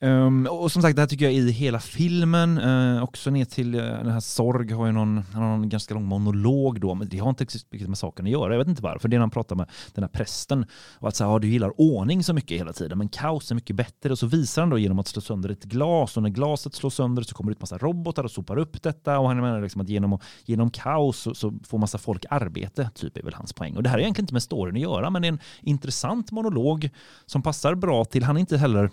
[0.00, 2.58] Um, och som sagt, det här tycker jag i hela filmen.
[2.58, 6.04] Uh, också ner till uh, den här Sorg har ju någon, har någon ganska lång
[6.04, 8.52] monolog då, men det har inte riktigt med saken att göra.
[8.52, 9.08] Jag vet inte varför.
[9.08, 10.66] Det är när han pratar med den här prästen
[10.98, 13.54] och att så här, ja, du gillar ordning så mycket hela tiden, men kaos är
[13.54, 14.12] mycket bättre.
[14.12, 16.94] Och så visar han då genom att slå sönder ett glas och när glaset slås
[16.94, 19.80] sönder så kommer det ut massa robotar och sopar upp detta och han menar liksom
[19.80, 23.76] att genom, genom kaos så, så får massa folk arbete, typ är väl hans poäng.
[23.76, 26.30] Och det här är egentligen inte med storyn att göra, men det är en intressant
[26.30, 26.90] monolog
[27.26, 28.90] som passar bra till, han är inte heller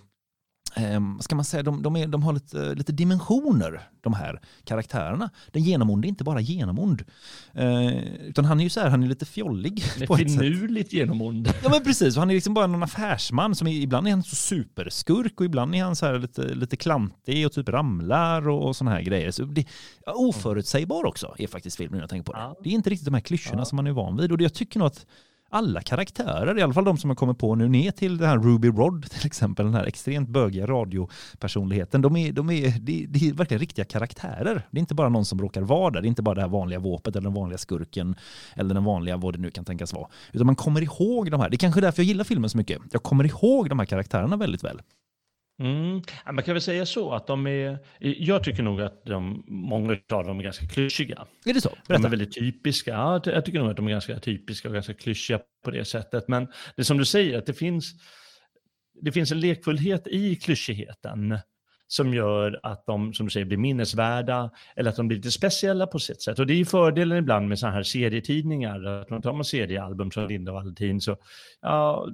[0.76, 5.30] eh, ska man säga, de, de, är, de har lite, lite dimensioner, de här karaktärerna.
[5.52, 7.04] Den genomonde är inte bara genomond.
[7.54, 9.84] Eh, utan han är ju så här, han är lite fjollig.
[9.98, 11.54] Lite finurligt genomond.
[11.64, 14.24] Ja men precis, och han är liksom bara någon affärsman som är, ibland är han
[14.24, 18.68] så superskurk och ibland är han så här lite, lite klantig och typ ramlar och,
[18.68, 19.32] och sådana här grejer.
[19.32, 19.66] Så det,
[20.06, 22.40] oförutsägbar också är faktiskt filmen jag tänker på det.
[22.40, 22.56] Ja.
[22.64, 23.66] Det är inte riktigt de här klyschorna ja.
[23.66, 24.32] som man är van vid.
[24.32, 25.06] Och det, jag tycker nog att
[25.50, 28.38] alla karaktärer, i alla fall de som har kommit på nu, ner till den här
[28.38, 33.30] Ruby Rod till exempel, den här extremt bögiga radiopersonligheten, de är, de är, det, det
[33.30, 34.68] är verkligen riktiga karaktärer.
[34.72, 36.48] Det är inte bara någon som råkar vara där, det är inte bara det här
[36.48, 38.16] vanliga våpet eller den vanliga skurken
[38.56, 40.08] eller den vanliga vad det nu kan tänkas vara.
[40.32, 42.58] Utan man kommer ihåg de här, det är kanske är därför jag gillar filmen så
[42.58, 42.82] mycket.
[42.92, 44.82] Jag kommer ihåg de här karaktärerna väldigt väl.
[45.60, 46.02] Mm.
[46.26, 50.26] Man kan väl säga så att de är, jag tycker nog att de, många av
[50.26, 51.26] dem är ganska klyschiga.
[51.46, 51.70] Är det så?
[51.88, 52.92] De är väldigt typiska.
[52.92, 56.28] Ja, jag tycker nog att de är ganska typiska och ganska klyschiga på det sättet.
[56.28, 57.94] Men det är som du säger, att det finns,
[59.02, 61.40] det finns en lekfullhet i klyschigheten
[61.88, 65.88] som gör att de, som du säger, blir minnesvärda eller att de blir lite speciella
[65.88, 66.40] på sitt sätt.
[66.40, 70.12] Och det är ju fördelen ibland med sådana här serietidningar, att man tar man seriealbum
[70.12, 71.18] som Linda och Valentin så,
[71.62, 72.08] ja,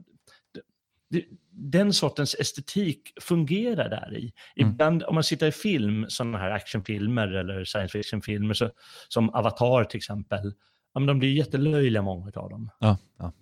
[1.72, 4.34] den sortens estetik fungerar där i.
[4.56, 4.74] Mm.
[4.74, 8.72] Ibland om man sitter i film, sådana här actionfilmer eller science fiction-filmer,
[9.08, 10.54] som Avatar till exempel,
[10.94, 12.70] ja, men de blir jättelöjliga många av dem.
[12.80, 13.34] Ja, ja.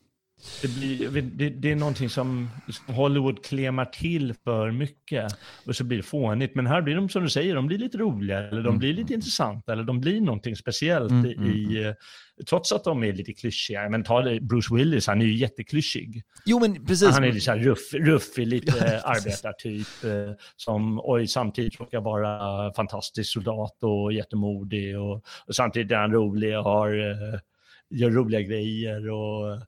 [0.61, 2.49] Det, blir, det, det, är någonting som
[2.87, 6.55] Hollywood klemar till för mycket och så blir det fånigt.
[6.55, 8.79] Men här blir de, som du säger, de blir lite roliga eller de mm.
[8.79, 11.95] blir lite intressanta eller de blir någonting speciellt mm, mm i, mm.
[12.49, 13.89] trots att de är lite klyschiga.
[13.89, 16.23] Men ta Bruce Willis, han är ju jätteklyschig.
[16.45, 17.09] Jo, men precis.
[17.09, 18.73] Han är lite så här ruff, ruffig, lite
[19.03, 25.91] ja, arbetartyp eh, som och samtidigt råkar vara fantastisk soldat och jättemodig och, och samtidigt
[25.91, 27.39] är han rolig och har, eh,
[27.89, 29.61] gör roliga grejer och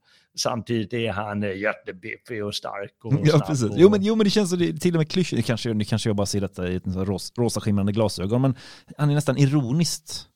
[0.43, 2.93] Samtidigt är han eh, jättebiffig och stark.
[3.03, 3.69] Och ja, precis.
[3.69, 3.75] Och...
[3.77, 6.09] Jo, men, jo, men det känns så, det, till och med klyschigt, kanske, nu kanske
[6.09, 8.55] jag bara ser detta i ett ros, rosa skimrande glasögon, men
[8.97, 10.27] han är nästan ironiskt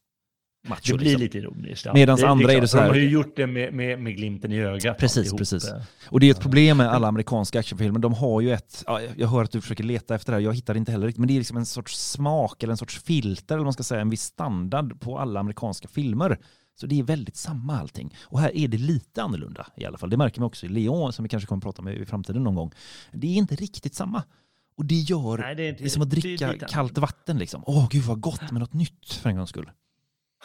[0.68, 0.82] macho.
[0.92, 1.22] Det blir liksom.
[1.22, 1.86] lite ironiskt.
[1.86, 1.94] Ja.
[1.94, 2.86] Medan andra är det så här...
[2.86, 4.98] De har ju gjort det med, med, med glimten i ögat.
[4.98, 5.72] Precis, precis.
[6.10, 8.00] Och det är ett problem med alla amerikanska actionfilmer.
[8.00, 10.54] De har ju ett, ja, jag hör att du försöker leta efter det här, jag
[10.54, 13.04] hittar det inte heller riktigt, men det är liksom en sorts smak eller en sorts
[13.04, 16.40] filter, eller man ska säga, en viss standard på alla amerikanska filmer.
[16.76, 18.16] Så det är väldigt samma allting.
[18.22, 20.10] Och här är det lite annorlunda i alla fall.
[20.10, 22.44] Det märker man också i Leon som vi kanske kommer att prata med i framtiden
[22.44, 22.72] någon gång.
[23.12, 24.24] Det är inte riktigt samma.
[24.78, 27.64] Och det gör, Nej, det, är, det är som att dricka kallt vatten liksom.
[27.66, 29.72] Åh gud vad gott med något nytt för en gångs skull.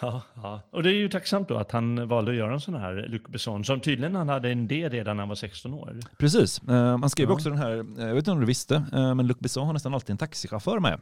[0.01, 2.75] Ja, ja, och det är ju tacksamt då att han valde att göra en sån
[2.75, 6.01] här Luc Besson, som tydligen han hade en idé redan när han var 16 år.
[6.19, 7.35] Precis, man eh, skrev ja.
[7.35, 9.95] också den här, jag vet inte om du visste, eh, men Luc Besson har nästan
[9.95, 11.01] alltid en taxichaufför med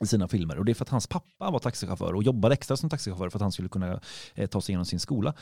[0.00, 0.58] i sina filmer.
[0.58, 3.38] Och det är för att hans pappa var taxichaufför och jobbade extra som taxichaufför för
[3.38, 4.00] att han skulle kunna
[4.34, 5.34] eh, ta sig igenom sin skola.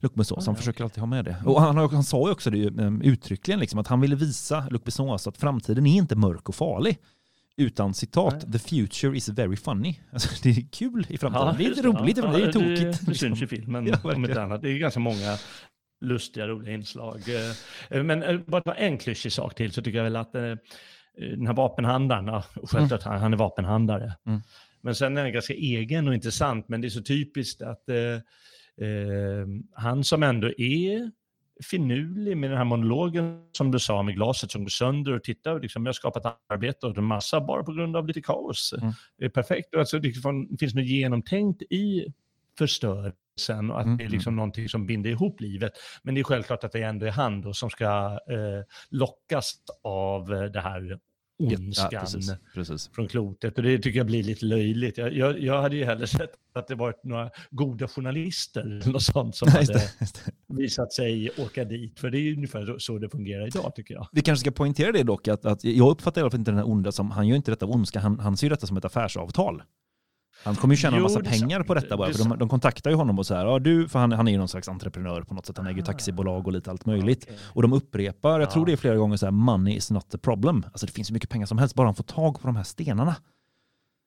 [0.00, 1.36] Luc Besson, så han försöker alltid ha med det.
[1.46, 4.84] Och han, han sa ju också det eh, uttryckligen, liksom, att han ville visa Luc
[4.84, 6.98] Besson alltså att framtiden är inte mörk och farlig.
[7.56, 8.52] Utan citat, Nej.
[8.52, 9.98] the future is very funny.
[10.12, 11.46] Alltså, det är kul i framtiden.
[11.46, 12.80] Ja, det är lite roligt, ja, det är tokigt.
[12.80, 13.14] Det, liksom.
[13.14, 14.62] syns i filmen ja, om ett annat.
[14.62, 15.38] Det är ganska många
[16.00, 17.22] lustiga, roliga inslag.
[17.90, 20.54] Eh, men bara en klyschig sak till så tycker jag väl att Eh,
[21.18, 23.20] den här vapenhandlaren, ja, självklart mm.
[23.20, 24.12] han är vapenhandlare.
[24.26, 24.40] Mm.
[24.80, 27.96] Men sen är han ganska egen och intressant, men det är så typiskt att eh,
[28.86, 31.10] eh, han som ändå är
[31.70, 35.54] finurlig med den här monologen som du sa med glaset som går sönder och titta,
[35.54, 38.74] liksom, jag har skapat arbete och en massa bara på grund av lite kaos.
[38.80, 38.92] Mm.
[39.18, 39.74] Det är perfekt.
[39.74, 40.12] Alltså, det
[40.60, 42.06] finns något genomtänkt i
[42.58, 43.96] förstör sen och att mm.
[43.96, 44.12] det är mm.
[44.12, 45.72] liksom någonting som binder ihop livet.
[46.02, 47.86] Men det är självklart att det ändå är han då som ska
[48.30, 50.98] eh, lockas av eh, det här
[51.38, 52.90] ondskan ja, precis, precis.
[52.94, 53.56] från klotet.
[53.56, 54.98] Och det tycker jag blir lite löjligt.
[54.98, 59.02] Jag, jag, jag, hade ju hellre sett att det varit några goda journalister eller något
[59.02, 59.80] sånt som hade
[60.48, 62.00] visat sig åka dit.
[62.00, 64.08] För det är ungefär så det fungerar idag tycker jag.
[64.12, 66.58] Vi kanske ska poängtera det dock, att, att jag uppfattar i alla fall inte den
[66.58, 68.84] här onda som, han gör inte detta av ondska, han, han ser detta som ett
[68.84, 69.62] affärsavtal.
[70.44, 72.90] Han kommer ju tjäna en massa pengar på detta bara, det för de, de, kontaktar
[72.90, 75.22] ju honom och så här, ja du, för han, han är ju någon slags entreprenör
[75.22, 75.86] på något sätt, han äger ah.
[75.86, 77.24] taxibolag och lite allt möjligt.
[77.24, 77.36] Okay.
[77.42, 80.18] Och de upprepar, jag tror det är flera gånger så här, money is not the
[80.18, 80.64] problem.
[80.66, 82.64] Alltså det finns ju mycket pengar som helst, bara han får tag på de här
[82.64, 83.16] stenarna.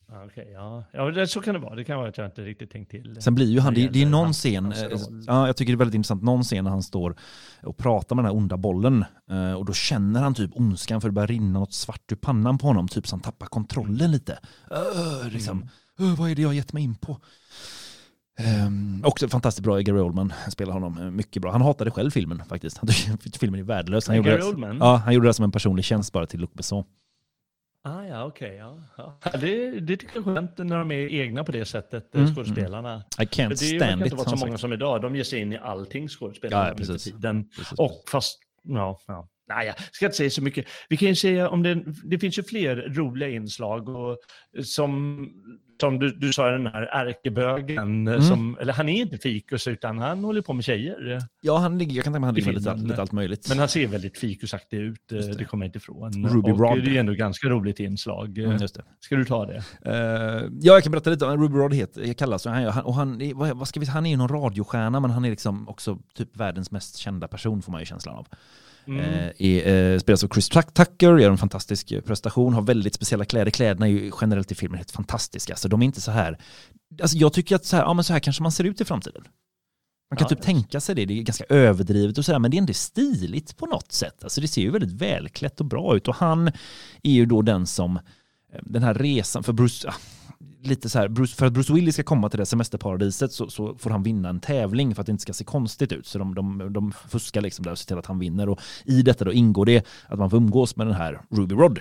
[0.07, 0.83] Okej, okay, ja.
[0.91, 1.75] ja det, så kan det vara.
[1.75, 3.17] Det kan vara att jag inte riktigt tänkt till.
[3.19, 4.77] Sen blir ju han, det, det är någon scen, eh,
[5.27, 7.15] ja, jag tycker det är väldigt intressant, någon scen när han står
[7.63, 11.09] och pratar med den här onda bollen eh, och då känner han typ ondskan för
[11.09, 14.39] det börjar rinna något svart ur pannan på honom, typ så han tappar kontrollen lite.
[14.71, 15.57] Uh, liksom.
[15.57, 17.17] Mm vad är det jag har gett mig in på?
[18.67, 21.51] Um, också fantastiskt bra, Gary Oldman spelar honom eh, mycket bra.
[21.51, 22.77] Han hatade själv filmen faktiskt.
[22.77, 24.07] Han tyckte filmen är värdelös.
[24.07, 24.67] Han, Gary gjorde?
[24.67, 26.83] Det, ja, han gjorde det som en personlig tjänst bara till Luc Besson.
[27.83, 28.47] Ah, ja, okej.
[28.47, 29.37] Okay, ja, ja.
[29.37, 32.35] Det, det tycker jag är skönt när de är egna på det sättet, eh, mm,
[32.35, 32.93] skådespelarna.
[32.93, 33.03] Mm.
[33.19, 34.01] I can't det stand.
[34.01, 35.01] Det inte vara så många som idag.
[35.01, 36.67] De ger sig in i allting, skådespelarna.
[36.67, 37.03] Ja, precis.
[37.03, 37.49] Tiden.
[37.57, 37.79] precis.
[37.79, 39.29] Och fast, ja, ja.
[39.47, 40.65] Nej, jag ska inte säga så mycket.
[40.89, 44.17] Vi kan ju säga om det, det finns ju fler roliga inslag och
[44.63, 45.19] som
[45.79, 48.21] som du, du sa, den här ärkebögen, mm.
[48.21, 51.21] som, eller han är inte fikus utan han håller på med tjejer.
[51.41, 53.49] Ja, han ligger, jag kan tänka mig att han ligger med lite, lite allt möjligt.
[53.49, 55.37] Men han ser väldigt fikusaktig ut, det.
[55.37, 56.27] det kommer jag inte ifrån.
[56.29, 56.83] Ruby och Rod.
[56.83, 58.37] det är ändå ganska roligt inslag.
[58.37, 58.83] Mm, just det.
[58.99, 59.63] Ska du ta det?
[59.85, 63.67] Uh, ja, jag kan berätta lite om Ruby Rod heter, kallas han, och han, vad
[63.67, 66.97] ska vi, han är ju någon radiostjärna, men han är liksom också typ världens mest
[66.97, 68.27] kända person, får man ju känslan av.
[68.87, 68.99] Mm.
[68.99, 73.51] Eh, är, eh, spelas av Chris Tucker, gör en fantastisk prestation, har väldigt speciella kläder.
[73.51, 76.37] Kläderna är ju generellt i filmen helt fantastiska, så de är inte så här...
[77.01, 78.85] Alltså jag tycker att så här, ja, men så här kanske man ser ut i
[78.85, 79.23] framtiden.
[80.09, 82.57] Man kan ja, typ tänka sig det, det är ganska överdrivet och sådär, men det
[82.57, 84.23] är inte stiligt på något sätt.
[84.23, 86.47] Alltså det ser ju väldigt välklätt och bra ut och han
[87.03, 89.93] är ju då den som, eh, den här resan, för Bruce,
[90.67, 93.75] lite så här, Bruce, för att Bruce Willis ska komma till det semesterparadiset så, så,
[93.75, 96.07] får han vinna en tävling för att det inte ska se konstigt ut.
[96.07, 98.49] Så de, de, de fuskar liksom där och ser till att han vinner.
[98.49, 101.79] Och i detta då ingår det att man får umgås med den här Ruby Rod.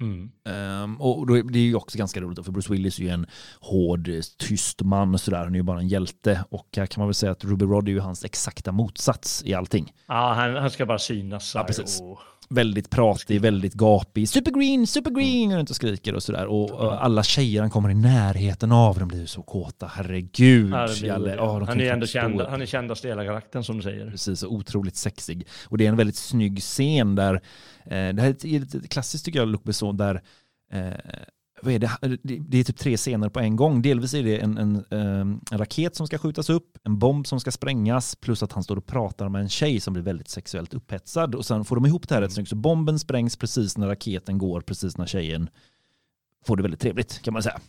[0.00, 0.30] Mm.
[0.82, 3.26] Um, och då, det är ju också ganska roligt, för Bruce Willis är ju en
[3.60, 5.44] hård, tyst man och sådär.
[5.44, 6.44] Han är ju bara en hjälte.
[6.50, 9.54] Och här kan man väl säga att Ruby Rod är ju hans exakta motsats i
[9.54, 9.92] allting.
[10.06, 11.54] Ja, han, han ska bara synas.
[11.54, 12.00] Ja, precis.
[12.00, 12.18] Och
[12.48, 14.28] väldigt pratig, väldigt gapig.
[14.28, 15.52] Supergreen, supergreen!
[15.52, 16.46] Och inte skriker och sådär.
[16.46, 19.86] Och, och, alla tjejer han kommer i närheten av, de blir så kåta.
[19.86, 21.36] Herregud, Jalle.
[21.38, 24.10] Oh, han är ändå känd, han är kändaste i hela karaktären som du säger.
[24.10, 25.46] Precis, och otroligt sexig.
[25.64, 27.34] Och det är en väldigt snygg scen där,
[27.84, 30.22] eh, det här är ett, ett klassiskt tycker jag, Luc Besson, där
[30.72, 30.90] eh,
[31.62, 32.18] vad är det?
[32.22, 33.82] det är typ tre scener på en gång.
[33.82, 37.40] Delvis är det en, en, ehm, en, raket som ska skjutas upp, en bomb som
[37.40, 40.74] ska sprängas, plus att han står och pratar med en tjej som blir väldigt sexuellt
[40.74, 41.34] upphetsad.
[41.34, 42.48] Och sen får de ihop det här rätt snyggt.
[42.48, 45.50] Så bomben sprängs precis när raketen går, precis när tjejen
[46.46, 47.60] får det väldigt trevligt kan man säga.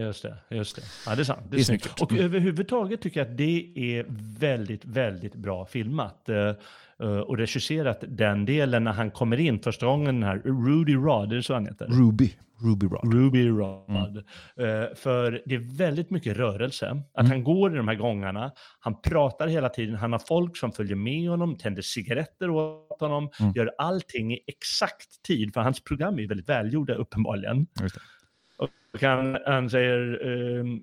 [0.00, 0.82] Just det, just det.
[1.06, 1.40] Ja, det är sant.
[1.42, 2.02] Det är, det är snyggt.
[2.02, 4.06] Och överhuvudtaget tycker jag att det är
[4.38, 6.28] väldigt, väldigt bra filmat.
[7.02, 11.32] Uh, och regisserat den delen när han kommer in första gången, den här Rudy Rod,
[11.32, 11.86] är det så han heter?
[11.86, 12.32] Ruby.
[12.62, 13.14] Ruby Rod.
[13.14, 13.88] Ruby Rod.
[13.88, 14.16] Mm.
[14.70, 17.02] Uh, för det är väldigt mycket rörelse.
[17.14, 17.30] Att mm.
[17.30, 20.96] han går i de här gångarna, han pratar hela tiden, han har folk som följer
[20.96, 23.52] med honom, tänder cigaretter åt honom, mm.
[23.52, 27.66] gör allting i exakt tid, för hans program är väldigt välgjorda uppenbarligen.
[28.58, 30.82] Och han, han säger, um,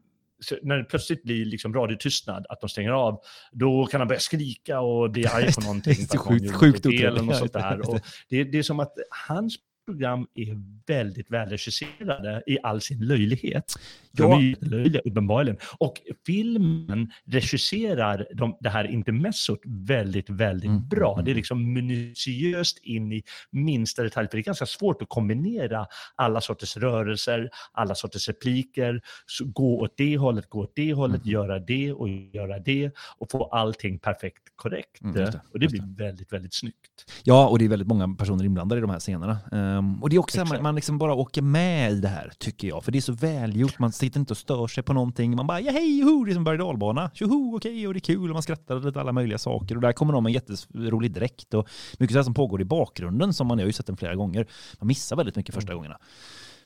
[0.62, 4.80] när det plötsligt blir liksom radiotystnad, att de stänger av, då kan han börja skrika
[4.80, 5.96] och bli arg på någonting.
[6.12, 7.36] det är sjukt, sjukt otrevligt.
[7.36, 7.90] sånt där.
[7.90, 8.94] Och det, det är som att
[9.28, 13.74] hans program är väldigt välregisserade i all sin löjlighet.
[14.18, 14.42] De ja.
[14.42, 15.58] är löjliga uppenbarligen.
[15.78, 20.88] Och filmen regisserar de, det här intermezzot väldigt, väldigt mm.
[20.88, 21.14] bra.
[21.14, 21.38] Mm, det är mm.
[21.38, 24.28] liksom minutiöst in i minsta detalj.
[24.28, 29.82] För det är ganska svårt att kombinera alla sorters rörelser, alla sorters repliker, så gå
[29.82, 31.32] åt det hållet, gå åt det hållet, mm.
[31.32, 35.02] göra det och göra det och få allting perfekt korrekt.
[35.02, 36.04] Mm, det, och det blir det.
[36.04, 37.12] väldigt, väldigt snyggt.
[37.24, 39.38] Ja, och det är väldigt många personer inblandade i de här scenerna.
[39.52, 42.32] Um, och det är också att man, man liksom bara åker med i det här,
[42.38, 42.84] tycker jag.
[42.84, 43.80] För det är så välgjort.
[43.80, 45.36] Man sitter inte och stör sig på någonting.
[45.36, 47.12] Man bara, ja hej, joho, det är som berg dalbana.
[47.14, 49.76] Tjoho, okej, okay, och det är kul och man skrattar och lite alla möjliga saker.
[49.76, 53.34] Och där kommer de med en jätterolig dräkt och mycket sådant som pågår i bakgrunden
[53.34, 54.48] som man har ju sett den flera gånger.
[54.80, 55.78] Man missar väldigt mycket första mm.
[55.78, 55.98] gångerna.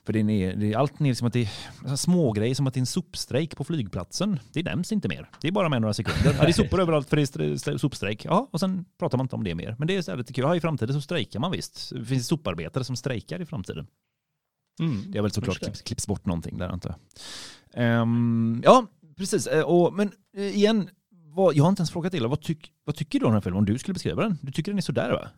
[0.06, 1.48] För det är, det är allt ner som att det
[1.86, 4.40] är små grejer som att det är en sopstrejk på flygplatsen.
[4.52, 5.30] Det nämns inte mer.
[5.40, 6.34] Det är bara med några sekunder.
[6.38, 8.24] Ja, det är sopor överallt för det är sopstrejk.
[8.24, 9.76] Ja, och sen pratar man inte om det mer.
[9.78, 10.44] Men det är så här lite kul.
[10.44, 11.92] Ja, i framtiden så strejkar man visst.
[11.94, 13.86] Det finns soparbetare som strejkar i framtiden.
[14.80, 15.10] Mm.
[15.10, 18.02] Det har väl såklart klipps, klipps bort någonting där antar jag.
[18.02, 18.86] Um, ja,
[19.16, 19.46] precis.
[19.46, 22.96] Eh, och, men eh, igen, vad, jag har inte ens frågat dig, vad, tyck, vad
[22.96, 23.58] tycker du om den här filmen?
[23.58, 24.38] Om du skulle beskriva den?
[24.42, 25.28] Du tycker den är sådär va?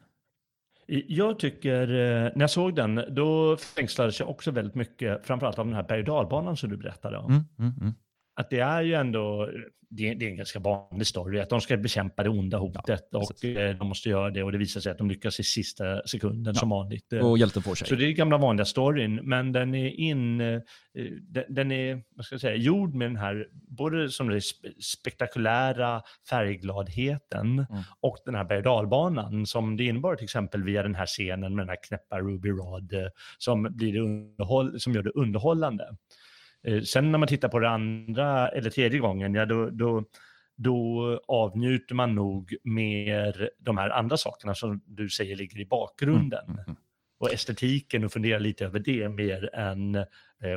[1.08, 5.66] Jag tycker, eh, när jag såg den, då fängslades jag också väldigt mycket, framförallt av
[5.66, 7.30] den här berg som du berättade om.
[7.30, 7.94] Mm, mm, mm.
[8.40, 9.50] Att det är ju ändå,
[9.90, 13.08] det är, det är en ganska vanlig story, att de ska bekämpa det onda hotet
[13.10, 15.42] ja, och eh, de måste göra det och det visar sig att de lyckas i
[15.42, 16.60] sista sekunden ja.
[16.60, 17.12] som vanligt.
[17.12, 17.88] Och hjälten får sig.
[17.88, 20.60] Så det är gamla vanliga storyn, men den är in, eh,
[21.20, 24.40] den, den är, vad ska jag säga, gjord med den här, både som det
[24.80, 27.82] spektakulära färggladheten mm.
[28.00, 31.62] och den här berg dalbanan som det innebar till exempel via den här scenen med
[31.62, 33.00] den här knäppa Ruby Rod eh,
[33.38, 35.96] som, blir underhåll, som gör det underhållande.
[36.62, 40.04] Eh, sen när man tittar på det andra eller tredje gången, ja då, då,
[40.56, 46.44] då avnjuter man nog mer de här andra sakerna som du säger ligger i bakgrunden.
[46.44, 46.76] Mm, mm, mm
[47.20, 50.04] och estetiken och fundera lite över det mer än eh,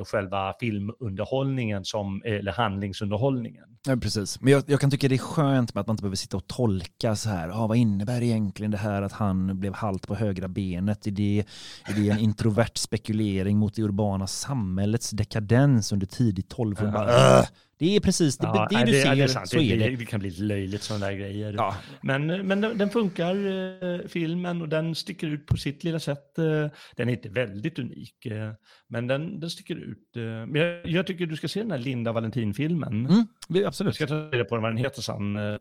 [0.05, 3.63] själva filmunderhållningen som, eller handlingsunderhållningen.
[3.87, 6.15] Ja, precis, men jag, jag, kan tycka det är skönt med att man inte behöver
[6.15, 10.07] sitta och tolka så här, ah, vad innebär egentligen det här att han blev halt
[10.07, 11.07] på högra benet?
[11.07, 11.45] Är det,
[11.85, 17.43] är det en introvert spekulering mot det urbana samhällets dekadens under tidigt 12 uh
[17.83, 19.15] det är precis det, ja, det du det, ser.
[19.15, 19.49] Det, är sant.
[19.49, 19.95] så är det.
[19.95, 21.53] Det kan bli löjligt sådana där grejer.
[21.57, 21.75] Ja.
[22.01, 26.37] Men, men den, den funkar, eh, filmen, och den sticker ut på sitt lilla sätt.
[26.37, 28.51] Eh, den är inte väldigt unik, eh,
[28.89, 30.15] men den, den sticker ut.
[30.17, 33.05] Eh, men jag, jag tycker du ska se den här Linda Valentin-filmen.
[33.05, 33.95] Mm, Jag absolut.
[33.95, 35.35] ska ta reda på vad den heter sen.
[35.35, 35.57] eh,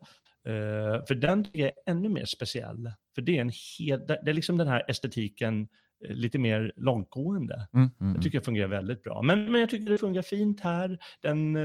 [1.07, 2.91] för den jag är ännu mer speciell.
[3.15, 5.67] För det är en helt, det är liksom den här estetiken
[6.09, 7.67] lite mer långtgående.
[7.73, 9.21] Mm, mm, Jag tycker det fungerar väldigt bra.
[9.21, 10.97] Men, men jag tycker det fungerar fint här.
[11.21, 11.57] Den,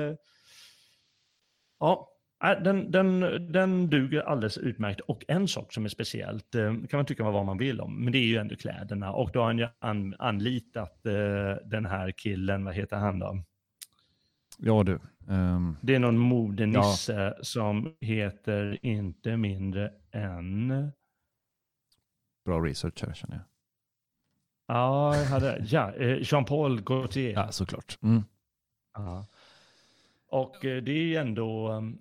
[1.81, 2.09] ja,
[2.45, 3.21] äh, den, den,
[3.53, 5.01] den duger alldeles utmärkt.
[5.01, 8.13] Och en sak som är speciellt, eh, kan man tycka vad man vill om, men
[8.13, 9.13] det är ju ändå kläderna.
[9.13, 13.43] Och då har han ju an, anlitat eh, den här killen, vad heter han då?
[14.59, 14.99] Ja du.
[15.29, 20.69] ehm, Det är någon modenisse som heter inte mindre än...
[22.45, 23.45] bra research här känner jag.
[24.77, 27.33] Ja, jag hade, ja eh, Jean-Paul Gaultier.
[27.33, 27.99] Ja, såklart.
[28.03, 28.23] Mm.
[28.95, 29.27] Ja.
[30.31, 31.73] Och eh, det är ju ändå...
[31.73, 31.99] um,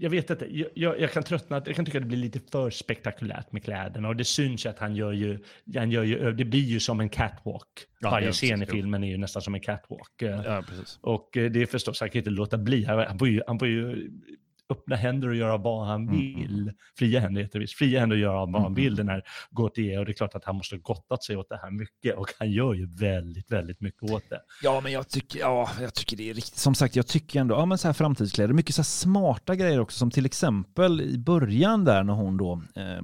[0.00, 2.70] Jag vet inte, jag, jag, kan tröttna, jag kan tycka att det blir lite för
[2.70, 5.38] spektakulärt med kläderna och det syns ju att han gör ju,
[5.76, 7.68] han gör ju, det blir ju som en catwalk.
[8.00, 10.22] Ja, Varje scen i filmen är ju nästan som en catwalk.
[10.22, 10.98] Eh, Ja, precis.
[11.02, 13.58] Och eh, det är förstås, han kan inte låta bli, han han får ju, han
[13.58, 14.10] får ju
[14.70, 16.72] öppna händer och göra vad han Mm, vill.
[16.98, 17.74] Fria händer heter visst.
[17.74, 19.98] Fria händer att göra vad han Mm, vill, den här Gautier.
[19.98, 22.16] Och det är klart att han måste gottat sig åt det här mycket.
[22.18, 24.40] Och han gör ju väldigt, väldigt mycket åt det.
[24.62, 26.56] Ja, men jag tycker, ja, jag tycker det är riktigt.
[26.58, 29.80] Som sagt, jag tycker ändå, ja men så här framtidskläder, mycket så här smarta grejer
[29.80, 32.96] också, som till exempel i början där när hon då, eh,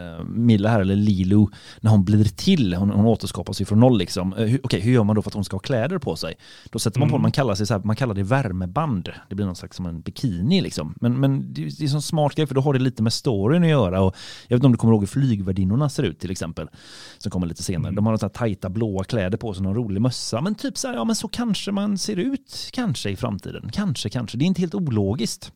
[0.00, 3.98] eh, Milla här, eller Lilo, när hon blir till, hon, hon återskapas ju från noll
[3.98, 4.32] liksom.
[4.34, 6.34] Eh, hur- Okej, hur gör man då för att hon ska ha kläder på sig?
[6.70, 7.22] Då sätter man på, Mm.
[7.22, 9.08] man kallar, sig så här, man kallar det värmeband.
[9.28, 10.94] Det blir någon slags som en bikini liksom.
[11.00, 13.62] Men, men det, är en sån smart grej, för då har det lite med storyn
[13.62, 14.00] att göra.
[14.00, 14.16] Och
[14.48, 16.68] jag vet inte om du kommer ihåg hur flygvärdinnorna ser ut till exempel,
[17.18, 17.88] som kommer lite senare.
[17.88, 17.94] Mm.
[17.94, 20.40] De har så här tajta blåa kläder på sig, någon rolig mössa.
[20.40, 23.70] Men typ så här, ja men så kanske man ser ut kanske i framtiden.
[23.72, 24.38] Kanske, kanske.
[24.38, 25.52] Det är inte helt ologiskt.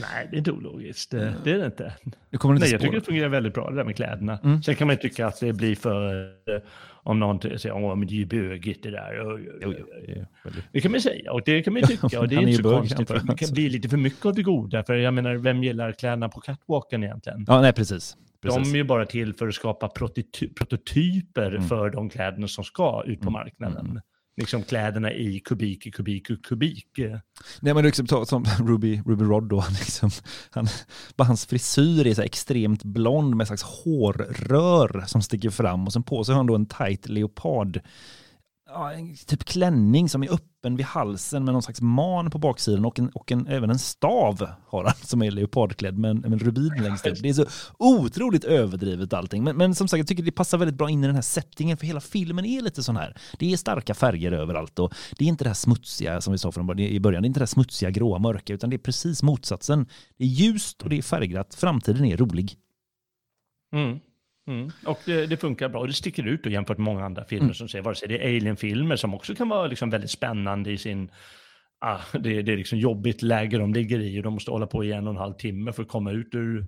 [0.00, 1.10] Nej, det är inte ologiskt.
[1.10, 1.92] Det, det är det inte.
[2.04, 4.38] Det inte Nej, jag tycker det fungerar väldigt bra det där med kläderna.
[4.44, 4.62] Mm.
[4.62, 6.62] Sen kan man ju tycka att det blir för, eh,
[7.02, 9.14] om någon säger åh men det är ju bögigt det där.
[9.16, 9.74] Jo, jo,
[10.72, 12.62] det kan man säga och det kan man tycka och det är är inte så
[12.62, 13.08] bög, konstigt.
[13.08, 14.84] För det kan bli lite för mycket av det goda.
[14.84, 17.44] För jag menar, vem gillar kläderna på catwalken egentligen?
[17.48, 18.16] Ja, nej precis.
[18.42, 18.72] De precis.
[18.72, 21.62] är ju bara till för att skapa prototy- prototyper Mm.
[21.68, 23.86] för de kläderna som ska ut på Mm, marknaden.
[23.86, 24.02] mm.
[24.36, 26.88] Liksom kläderna i kubik, i kubik, i kubik.
[27.60, 30.10] Nej men liksom ta, som Ruby, Ruby Rod då, han liksom,
[30.50, 30.68] han,
[31.16, 35.92] bara hans frisyr är så extremt blond med en slags hårrör som sticker fram och
[35.92, 37.80] sen på sig har han då en tight leopard,
[38.72, 42.84] ja, en typ klänning som är öppen vid halsen med någon slags man på baksidan
[42.84, 46.32] och, en, och en, även en stav har han som är leopardklädd med en, med
[46.32, 47.22] en rubin längst ut.
[47.22, 47.46] Det är så
[47.78, 49.44] otroligt överdrivet allting.
[49.44, 51.76] Men, men som sagt, jag tycker det passar väldigt bra in i den här settingen
[51.76, 53.16] för hela filmen är lite sån här.
[53.38, 56.52] Det är starka färger överallt och det är inte det här smutsiga som vi sa
[56.52, 58.78] från början, i början, det är inte det här smutsiga, gråa, mörka utan det är
[58.78, 59.86] precis motsatsen.
[60.18, 62.56] Det är ljust och det är färgglatt, framtiden är rolig.
[63.72, 64.00] Mm.
[64.46, 64.70] Mm.
[64.86, 65.80] Och det, det funkar bra.
[65.80, 67.54] Och det sticker ut då jämfört med många andra filmer Mm.
[67.54, 70.78] som säger, vare sig det är Alien-filmer som också kan vara liksom väldigt spännande i
[70.78, 71.10] sin...
[71.84, 74.84] Ah, det, det är liksom jobbigt läge de ligger i och de måste hålla på
[74.84, 76.66] i en och en halv timme för att komma ut ur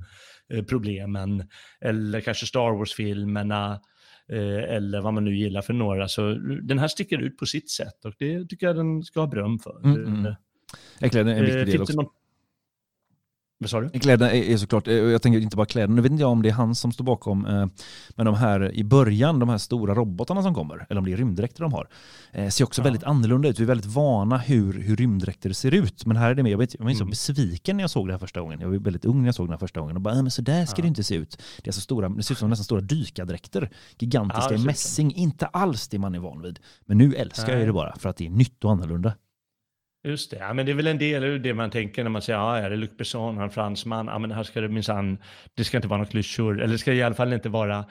[0.53, 1.49] eh, problemen.
[1.81, 3.81] Eller kanske Star Wars-filmerna.
[4.33, 6.09] Eh, eller vad man nu gillar för några.
[6.09, 9.27] Så den här sticker ut på sitt sätt och det tycker jag den ska ha
[9.27, 9.85] beröm för.
[9.85, 10.27] Mm, mm.
[10.27, 10.35] Eh,
[11.01, 11.97] är en viktig del också.
[11.97, 12.11] någon...
[13.59, 13.89] Vad sa du?
[14.01, 16.43] Kläderna är, är såklart, eh, jag tänker inte bara kläderna, nu vet inte jag om
[16.43, 17.67] det är han som står bakom, eh,
[18.17, 21.17] men de här i början, de här stora robotarna som kommer, eller om det är
[21.17, 21.89] rymddräkter de har,
[22.33, 22.85] eh, ser också Ja.
[22.85, 23.59] väldigt annorlunda ut.
[23.59, 26.59] Vi är väldigt vana hur, hur rymddräkter ser ut, men här är det mer, jag,
[26.59, 27.11] vet, jag var så Mm.
[27.11, 28.61] besviken när jag såg det här första gången.
[28.61, 30.31] Jag var väldigt ung när jag såg den här första gången och bara, "Nej, men
[30.31, 30.83] så där ska Ja.
[30.83, 31.43] det inte se ut.
[31.63, 34.67] Det är så stora, det ser ut som nästan stora dykardräkter, gigantiska Ja, det i
[34.67, 36.59] mässing, inte alls det man är van vid.
[36.87, 37.67] Men nu älskar jag Nej.
[37.67, 39.13] det bara, för att det är nytt och annorlunda.
[40.05, 42.23] Just det, ja, men det är väl en del av det man tänker när man
[42.23, 45.19] säger, ja, är det Luc Besson, han fransman, ja, men här ska det minsann,
[45.55, 47.85] det ska inte vara några klyschor, eller det ska i alla fall inte vara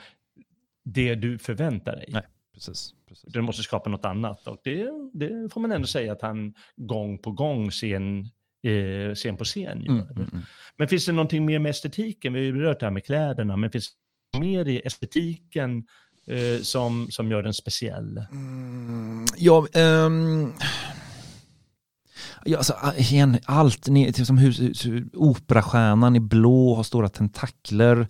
[0.86, 2.06] det du förväntar dig.
[2.08, 2.24] Nej.
[2.54, 2.94] Precis.
[3.08, 3.34] precis.
[3.34, 7.18] Du måste skapa något annat och det, det får man ändå säga att han gång
[7.18, 8.30] på gång, scen,
[8.64, 9.94] eh, scen på scen gör.
[9.94, 10.44] Mm, mm, mm.
[10.78, 12.34] Men finns det någonting mer med estetiken?
[12.34, 13.90] Vi har ju berört det här med kläderna, men finns
[14.34, 15.88] det mer i estetiken
[16.28, 18.26] eh, som, som gör den speciell?
[18.32, 20.54] Mm, ja, ehm,
[22.46, 28.08] ja, alltså, igen, allt, typ som hus, hus, operastjärnan i blå har stora tentakler,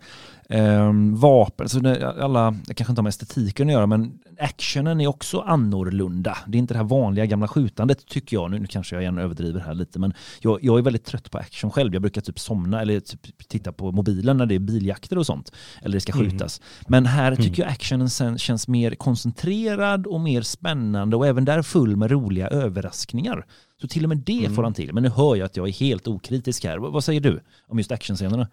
[0.50, 5.02] ehm, vapen, så det, alla, det kanske inte har med estetiken att göra, men actionen
[5.02, 6.38] är också annorlunda.
[6.48, 9.18] Det är inte det här vanliga gamla skjutandet tycker jag, nu, nu kanske jag igen
[9.18, 11.94] överdriver här lite, men jag, jag är väldigt trött på action själv.
[11.94, 15.52] Jag brukar typ somna eller typ titta på mobilen när det är biljakter och sånt,
[15.82, 16.30] eller det ska Mm.
[16.32, 16.62] skjutas.
[16.88, 17.56] Men här tycker Mm.
[17.58, 22.48] jag actionen sen känns mer koncentrerad och mer spännande och även där full med roliga
[22.48, 23.46] överraskningar.
[23.84, 24.56] Så till och med det Mm.
[24.56, 24.94] får han till.
[24.94, 26.78] Men nu hör jag att jag är helt okritisk här.
[26.78, 28.48] Vad, säger du om just actionscenerna?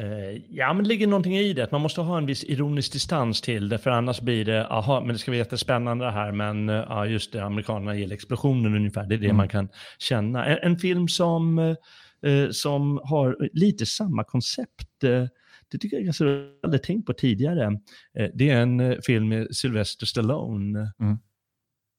[0.00, 1.72] Eh, ja, men det ligger någonting i det.
[1.72, 5.08] Man måste ha en viss ironisk distans till det, för annars blir det, aha, men
[5.08, 9.06] det ska bli jättespännande här, men eh, ja, just det, amerikanerna gillar explosionen ungefär.
[9.06, 9.36] Det är det mm.
[9.36, 10.46] man kan känna.
[10.46, 15.24] En, en film som, eh, som har lite samma koncept, eh,
[15.70, 16.24] det tycker jag ganska
[16.62, 17.64] aldrig tänkt på tidigare.
[18.18, 20.92] Eh, det är en eh, film med Sylvester Stallone.
[21.00, 21.18] Mm.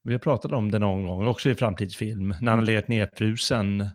[0.03, 3.89] Vi har pratat om den någon gång, också i framtidsfilm, när han legat nedfrusen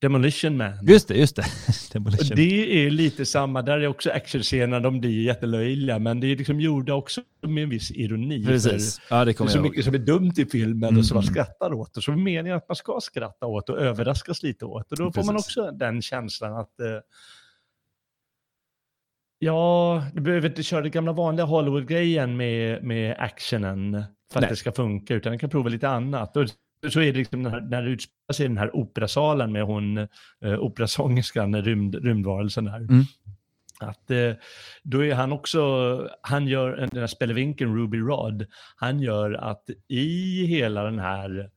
[0.00, 0.72] Demolition Man.
[0.82, 1.44] Just det, just det.
[1.92, 2.36] Demolition.
[2.36, 6.60] Det är lite samma, där är också actionscenerna, de blir jättelöjliga, men det är liksom
[6.60, 8.46] gjorda också med en viss ironi.
[8.46, 9.00] Precis.
[9.10, 10.98] Ja, det, det är så mycket som är dumt i filmen mm.
[10.98, 13.68] och som man skrattar åt, och så är det meningen att man ska skratta åt
[13.68, 14.92] och överraskas lite åt.
[14.92, 15.26] Och då Precis.
[15.26, 16.86] får man också den känslan att eh,
[19.42, 23.92] Ja, du behöver inte köra den gamla vanliga Hollywood-grejen med, med actionen
[24.32, 24.50] för att Nej.
[24.50, 26.36] det ska funka, utan du kan prova lite annat.
[26.36, 26.48] Och
[26.92, 29.98] så är det liksom när, när det utspelar sig i den här operasalen med hon
[30.44, 32.76] eh, operasångerskan, rymd, rymdvarelsen där.
[32.76, 33.04] Mm.
[33.80, 34.32] Att eh,
[34.82, 35.60] då är han också,
[36.22, 41.50] han gör, den här spelevinkeln Ruby Rod, han gör att i hela den här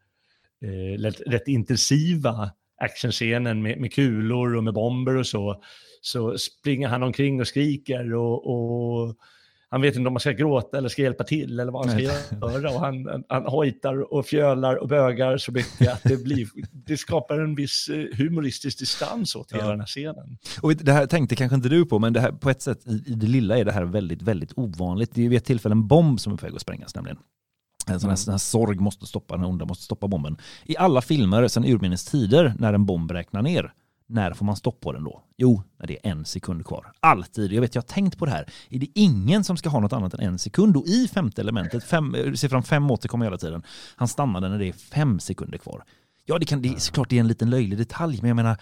[0.62, 2.52] eh, rätt, rätt intensiva
[2.82, 5.62] actionscenen med, med kulor och med bomber och så,
[6.02, 9.16] så springer han omkring och skriker och, och
[9.74, 12.04] han vet inte om man ska gråta eller ska hjälpa till eller vad han ska
[12.04, 12.70] göra.
[12.70, 17.40] Och han, han hojtar och fjölar och bögar så mycket att det, blir, det skapar
[17.40, 19.70] en viss eh, humoristisk distans åt hela ja.
[19.70, 20.38] den här scenen.
[20.62, 23.14] Och det här tänkte kanske inte du på, men det här, på ett sätt i
[23.14, 25.12] det lilla är det här väldigt, väldigt ovanligt.
[25.14, 27.18] Det är vid ett tillfälle en bomb som är på väg att sprängas nämligen.
[27.88, 30.38] En sån här, sån här sorg måste stoppa, den onda måste stoppa bomben.
[30.66, 33.74] I alla filmer sedan urminnes tider när en bomb räknar ner
[34.08, 35.24] när får man stopp på den då?
[35.38, 36.92] Jo, när det är en sekund kvar.
[37.00, 37.54] Alltid.
[37.54, 38.50] Jag vet, jag har tänkt på det här.
[38.70, 40.78] Är det ingen som ska ha något annat än en sekund?
[40.78, 43.64] Och i femte elementet, fem, siffran fem återkommer hela tiden.
[43.96, 45.84] Han stannade när det är fem sekunder kvar.
[46.26, 48.58] Ja, det, kan, det är såklart det är en liten löjlig detalj, men jag menar,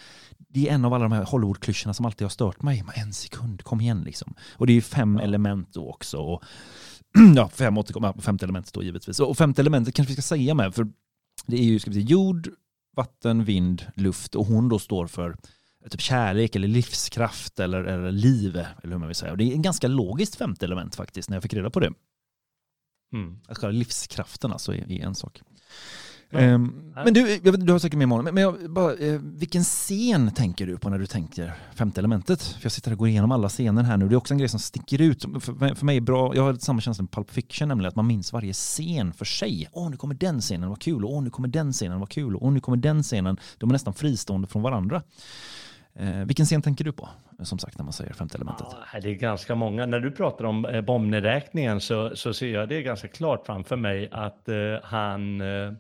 [0.50, 2.84] det är en av alla de här Hollywood-klyschorna som alltid har stört mig.
[2.94, 4.34] En sekund, kom igen liksom.
[4.58, 5.24] Och det är fem ja.
[5.24, 6.18] element då också.
[6.18, 6.44] Och,
[7.36, 9.20] ja, fem återkommer, femte elementet då givetvis.
[9.20, 10.88] Och femte elementet kanske vi ska säga med, för
[11.46, 12.50] det är ju ska vi säga, jord,
[12.96, 15.38] vatten, vind, luft och hon då står för
[15.90, 19.32] typ kärlek eller livskraft eller, eller liv, eller hur man vill säga.
[19.32, 21.94] Och det är en ganska logiskt femte element faktiskt, när jag fick reda på det.
[23.14, 23.40] Mm.
[23.48, 25.42] Att själva livskraften alltså är, är en sak.
[26.32, 30.68] Um, men du, du har säkert med mål, men jag, bara, eh, vilken scen tänker
[30.68, 32.42] du på när du tänker femte elementet?
[32.42, 34.08] För jag sitter och går igenom alla scener här nu.
[34.08, 35.22] Det är också en grej som sticker ut.
[35.22, 38.08] För, för mig är bra, jag har samma känsla med Pulp Fiction, nämligen att man
[38.08, 39.70] minns varje scen för sig.
[39.72, 41.06] Åh, nu kommer den scenen, vad kul.
[41.06, 42.36] Åh, nu kommer den scenen, vad kul.
[42.36, 43.38] Åh, nu kommer den scenen.
[43.58, 45.02] De är nästan fristående från varandra.
[45.96, 47.10] Eh, vilken scen tänker du på,
[47.42, 48.68] som sagt, när man säger femte elementet?
[48.94, 49.86] Ja, det är ganska många.
[49.86, 54.10] När du pratar om eh, bombnedräkningen så, så ser jag det ganska klart framför mig
[54.12, 55.74] att eh, han eh,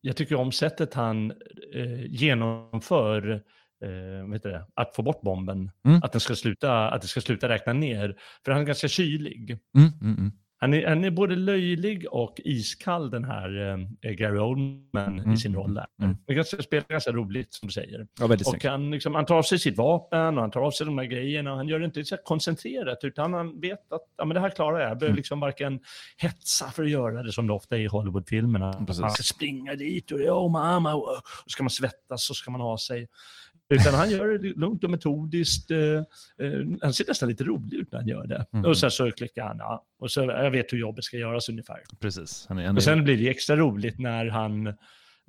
[0.00, 1.30] jag tycker om sättet han
[1.74, 3.42] eh, genomför
[3.84, 5.70] eh, vet det, att få bort bomben.
[5.84, 6.00] Mm.
[6.02, 8.16] Att, den ska sluta, att det ska sluta räkna ner.
[8.44, 9.58] För han är ganska kylig.
[9.76, 10.32] Mm, mm, mm.
[10.62, 15.32] Han är, han är både löjlig och iskall den här eh, Gary Oldman mm.
[15.32, 15.86] i sin roll där.
[16.02, 16.16] Mm.
[16.26, 18.06] Det ganska, spelar ganska roligt som du säger.
[18.18, 20.86] Ja, och han, liksom, han tar av sig sitt vapen och han tar av sig
[20.86, 21.50] de här grejerna.
[21.50, 24.50] Och han gör det inte så koncentrerat utan han vet att ja, men det här
[24.50, 24.90] klarar jag.
[24.90, 25.16] Jag behöver mm.
[25.16, 25.80] liksom varken
[26.16, 28.86] hetsa för att göra det som det ofta är i Hollywoodfilmerna.
[29.00, 32.78] Man ska springa dit och oh mamma och, ska man svettas så ska man ha
[32.78, 33.08] sig.
[33.70, 35.70] Utan han gör det lugnt och metodiskt.
[35.70, 38.46] Eh, eh, han ser nästan lite rolig ut när han gör det.
[38.52, 38.64] Mm.
[38.64, 39.86] Och sen så klickar han, ja.
[39.98, 41.82] Och så, jag vet hur jobbet ska göras ungefär.
[42.00, 42.46] Precis.
[42.48, 42.78] Han är, han är...
[42.78, 44.74] Och sen blir det extra roligt när han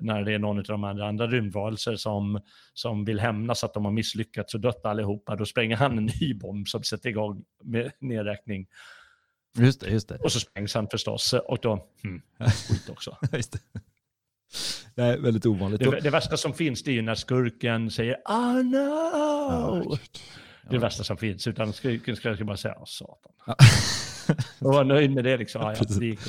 [0.01, 2.41] när det är någon av de andra, andra rymdvarelser som,
[2.73, 6.33] som vill hämnas att de har misslyckats och dött allihopa, då spränger han en ny
[6.33, 8.67] bomb som sätter igång med nedräkning.
[9.57, 10.17] Just det, just det.
[10.17, 13.17] Och så sprängs han förstås, och då, hmm, skit också.
[13.31, 13.59] just det.
[14.95, 15.79] Nej, väldigt ovanligt.
[15.79, 19.97] Det, det, värsta som finns det är ju när skurken säger ah no!
[20.61, 23.31] Det är det värsta som finns, utan skurken ska bara säga ah, satan.
[23.45, 23.55] Ja.
[24.59, 25.61] och vara nöjd med det liksom.
[25.79, 26.19] Ja, det gick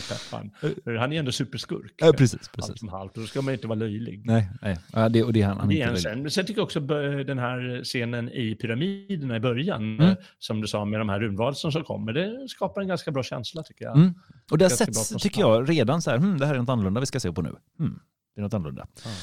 [0.99, 1.95] han är ändå superskurk.
[1.97, 2.49] Ja, precis.
[2.49, 2.71] precis.
[2.71, 3.15] Allt som halvt.
[3.15, 4.23] Då ska man inte vara löjlig.
[4.27, 4.79] Nej, nej.
[4.93, 6.31] Ja, det, och det är han, han det är en sen.
[6.31, 10.17] sen tycker jag också den här scenen i pyramiderna i början, mm.
[10.39, 13.63] som du sa med de här rymdvarelserna som kommer, det skapar en ganska bra känsla
[13.63, 13.97] tycker jag.
[13.97, 14.15] Mm.
[14.51, 17.07] Och det sätts, tycker jag, redan så här, hmm, det här är något annorlunda vi
[17.07, 17.51] ska se på nu.
[17.79, 18.01] Hmm.
[18.35, 18.87] Det är något annorlunda.
[19.05, 19.17] Mm.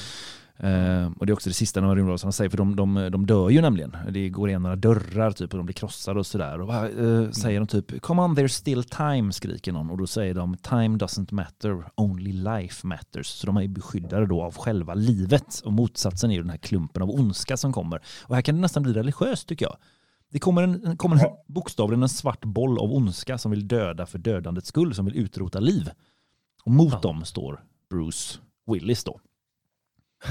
[0.64, 3.50] Uh, och det är också det sista de rymdvarelserna säger, för de, de, de dör
[3.50, 3.96] ju nämligen.
[4.10, 6.60] Det går igen några dörrar typ och de blir krossade och sådär.
[6.60, 7.32] Och uh, mm.
[7.32, 10.98] säger de typ “Come on, there's still time” skriker någon och då säger de “Time
[10.98, 13.26] doesn't matter, only life matters”.
[13.26, 17.02] Så de är beskyddade då av själva livet och motsatsen är ju den här klumpen
[17.02, 18.00] av ondska som kommer.
[18.22, 19.76] Och här kan det nästan bli religiöst tycker jag.
[20.32, 24.18] Det kommer, en, kommer en, bokstavligen en svart boll av ondska som vill döda för
[24.18, 25.90] dödandets skull, som vill utrota liv.
[26.64, 27.00] Och mot ja.
[27.00, 28.38] dem står Bruce
[28.74, 29.20] Willis då.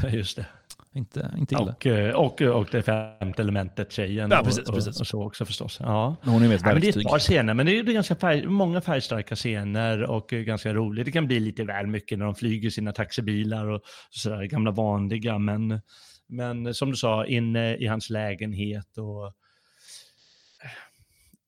[0.10, 0.46] Just det.
[0.94, 1.62] Inte, inte illa.
[1.62, 4.32] Och, eh, och, och det femte elementet, tjejen.
[4.32, 5.00] Ja, precis, och, precis.
[5.00, 5.78] Och, så också förstås.
[5.80, 6.16] Ja.
[6.24, 8.16] Hon är med ett Ja, men det är ett par scener, men det är, ganska
[8.16, 11.06] färg, många färgstarka scener och eh, ganska roligt.
[11.06, 15.38] Det kan bli lite väl mycket när de flyger sina taxibilar och sådär gamla vanliga,
[15.38, 15.82] men,
[16.28, 19.34] men som du sa, inne i hans lägenhet och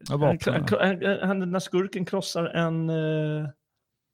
[0.10, 2.90] han, han, han, när skurken krossar en...
[2.90, 3.50] eh,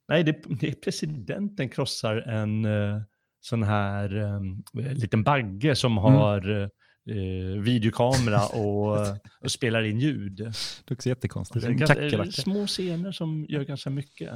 [0.08, 3.00] nej, det, det är presidenten krossar en eh,
[3.40, 6.04] sån här eh, liten bagge som Mm.
[6.04, 6.70] har
[7.06, 9.06] eh, videokamera och,
[9.40, 10.36] och spelar in ljud.
[10.36, 11.66] Det är också jättekonstigt.
[11.66, 12.30] Det är kackerlacka.
[12.32, 14.30] små scener som gör ganska mycket.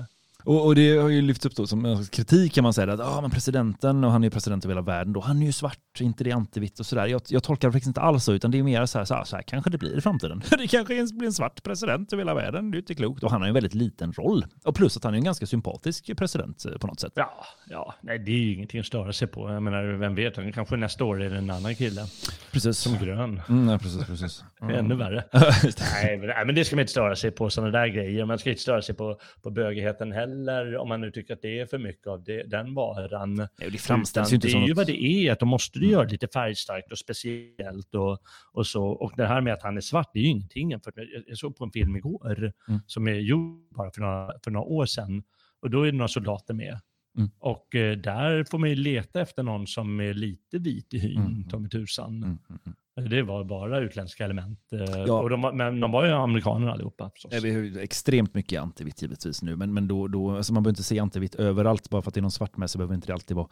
[0.44, 3.20] Och, och det har ju lyfts upp då som kritik kan man säga att ah,
[3.20, 6.00] men presidenten, och han är ju president över hela världen då, han är ju svart,
[6.00, 7.06] inte det antivitt och sådär.
[7.06, 9.14] Jag, jag tolkar det faktiskt inte alls så, utan det är mer så här, så
[9.14, 10.42] här, så här kanske det blir i framtiden.
[10.58, 13.22] det kanske blir en svart president över hela världen, det är inte klokt.
[13.22, 14.44] Och han har ju en väldigt liten roll.
[14.64, 17.12] Och plus att han är en ganska sympatisk president eh, på något sätt.
[17.14, 19.50] Ja, ja, nej det är ju ingenting att störa sig på.
[19.50, 22.06] Jag menar, vem vet, han kanske nästa år är det en annan kille
[22.52, 22.78] Precis.
[22.78, 23.40] som grön.
[23.48, 24.44] Mm, ja, precis, precis.
[24.60, 25.24] Är ännu värre.
[25.32, 28.24] Nej nej, men det ska man inte störa sig på, sådana där grejer.
[28.24, 30.31] Man ska inte störa sig på, på bögigheten heller,
[30.78, 33.34] om man nu tycker att det är för mycket av det, den varan.
[33.34, 35.78] Nej, det framställs ju inte det är ju något- vad det är, att de måste
[35.78, 38.18] du göra lite färgstarkt och speciellt och,
[38.52, 38.84] och så.
[38.86, 41.22] Och det här med att han är svart, det är ju ingenting jämfört med, jag-
[41.26, 42.80] jag såg på en film igår Mm.
[42.86, 45.22] som är gjord bara för några, för några år sedan.
[45.60, 46.80] Och då är det några soldater med.
[47.18, 47.30] Mm.
[47.38, 51.46] Och eh, där får man ju leta efter någon som är lite vit i hyn,
[51.52, 51.62] Mm.
[51.62, 52.08] mig tusan.
[52.16, 53.10] Mm, mm, mm.
[53.10, 54.58] Det var bara utländska element.
[54.72, 55.20] eh, Ja.
[55.20, 57.32] Och de, men de var ju amerikaner allihopa förstås.
[57.44, 60.72] Vi har ju extremt mycket antivitt givetvis nu, men, men då, då, alltså man behöver
[60.72, 61.90] inte se antivitt överallt.
[61.90, 63.48] Bara för att det är någon svart med så behöver inte det alltid vara,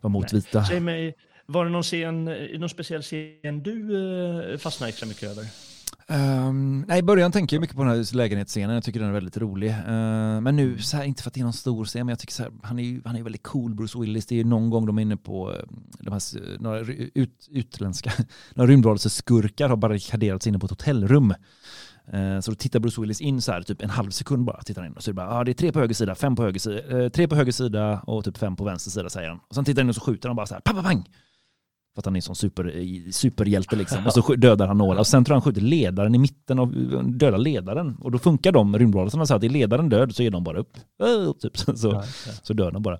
[0.00, 0.40] vara mot nej.
[0.40, 0.64] vita.
[0.64, 1.14] Säg mig,
[1.46, 3.96] var det någon, scen, eh, någon speciell scen du
[4.52, 5.44] eh, fastnade extra mycket över?
[6.10, 8.74] Um, nej, i början tänker jag mycket på den här lägenhetsscenen.
[8.74, 9.70] Jag tycker den är väldigt rolig.
[9.70, 12.18] Uh, men nu, så här, inte för att det är någon stor scen, men jag
[12.18, 14.26] tycker så här, han är ju han är ju väldigt cool, Bruce Willis.
[14.26, 16.80] Det är ju någon gång de är inne på ehm, de här, några
[17.14, 18.12] ut, utländska,
[18.54, 21.34] några rymdvarelseskurkar har barrikaderat sig inne på ett hotellrum.
[22.14, 24.82] Uh, Så då tittar Bruce Willis in så här, typ en halv sekund bara, tittar
[24.82, 26.36] han in och så är det bara, ah, det är tre på höger sida, fem
[26.36, 29.28] på höger sida, eh, tre på höger sida och typ fem på vänster sida säger
[29.28, 29.40] han.
[29.48, 31.04] Och sen tittar han in och så skjuter han bara så här, pang, pang, pang.
[31.94, 34.06] För att han är sån super, eh, superhjälte liksom.
[34.06, 34.98] Och så dödar han några.
[35.00, 36.74] Och sen tror jag han skjuter ledaren i mitten av,
[37.18, 37.96] dödar ledaren.
[38.00, 40.76] Och då funkar de rymdvarelserna så att är ledaren död så är de bara upp.
[41.40, 42.02] Typ, så, så,
[42.48, 42.98] Ja, dör de bara.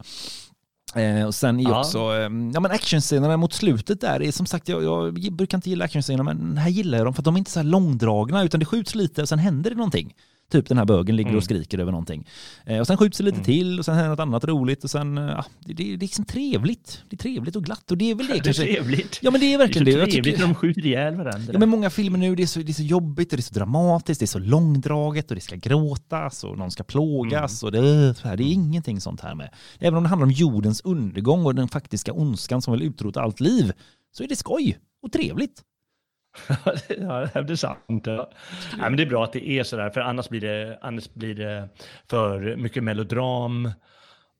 [0.94, 1.78] Eh, och sen är Ja.
[1.80, 2.20] också, eh,
[2.54, 4.82] ja men actionscenerna mot slutet där är som sagt, jag,
[5.18, 7.50] jag brukar inte gilla actionscener men här gillar jag dem för att de är inte
[7.50, 10.14] så här långdragna utan det skjuts lite och sen händer det någonting.
[10.50, 11.38] Typ den här bögen ligger Mm.
[11.38, 12.26] och skriker över någonting.
[12.66, 13.44] Eh, och sen skjuts det lite Mm.
[13.44, 15.98] till och sen händer något annat roligt och sen, eh, ja, det, det, det är
[15.98, 17.02] liksom trevligt.
[17.10, 18.62] Det är trevligt och glatt och det är väl det, Det är kanske.
[18.62, 19.18] trevligt.
[19.22, 19.92] Ja men det är Det är verkligen det.
[19.92, 21.52] så Jag trevligt tycker, när de skjuter ihjäl varandra.
[21.52, 23.42] Ja, men många filmer nu, det är, så, det är så jobbigt och det är
[23.42, 27.72] så dramatiskt, det är så långdraget och det ska gråtas och någon ska plågas och
[27.72, 29.50] det, så här, det är ingenting sånt här med.
[29.78, 33.40] Även om det handlar om jordens undergång och den faktiska ondskan som vill utrota allt
[33.40, 33.72] liv,
[34.12, 35.62] så är det skoj och trevligt.
[36.98, 38.02] ja, det är sant.
[38.06, 38.30] Ja.
[38.78, 41.34] Nej, men det är bra att det är sådär, för annars blir, det, annars blir
[41.34, 41.68] det
[42.10, 43.72] för mycket melodram.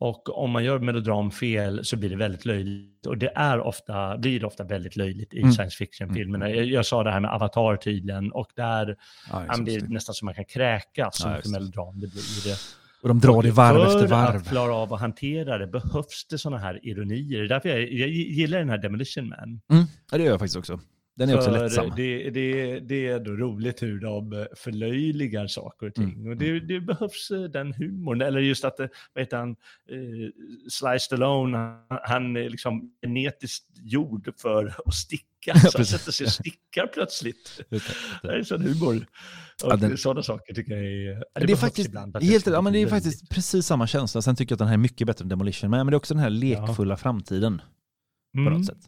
[0.02, 3.06] Och om man gör melodram fel så blir det väldigt löjligt.
[3.06, 5.52] Och det är ofta, blir det ofta väldigt löjligt i Mm.
[5.52, 6.50] science fiction-filmerna.
[6.50, 8.96] Jag, jag sa det här med Avatar tydligen, och där
[9.30, 11.50] ja, det är nästan som man kan kräkas så Ja, det.
[11.50, 12.54] melodram det blir.
[13.02, 14.44] Och de drar det varv för efter att varv.
[14.44, 17.38] klara av att hantera det behövs det sådana här ironier.
[17.38, 19.60] Det är därför jag, jag gillar den här Demolition Man.
[19.72, 20.80] Mm, ja, det gör jag faktiskt också.
[21.20, 21.92] Den är också lättsam.
[21.96, 26.12] Det, det, det är då roligt hur de förlöjligar saker och ting.
[26.12, 28.20] Mm, Och det, det behövs eh, den humorn.
[28.22, 30.30] Eller just att, eh, vad heter han, eh,
[30.70, 35.54] Sly Stallone, han, han är liksom genetiskt gjord för att sticka.
[35.70, 37.60] Så han sätter sig och stickar plötsligt.
[37.70, 37.76] Det,
[38.22, 38.38] Det det.
[38.38, 39.06] är sån humor.
[39.64, 41.14] Och Ja, den- sådana saker tycker jag är...
[41.14, 44.22] Det, är behövs faktiskt, ibland helt, ja, men det är faktiskt precis samma känsla.
[44.22, 45.96] Sen tycker jag att den här är mycket bättre än Demolition Man, men det är
[45.96, 47.62] också den här lekfulla framtiden.
[48.34, 48.52] på Mm.
[48.52, 48.78] något sätt.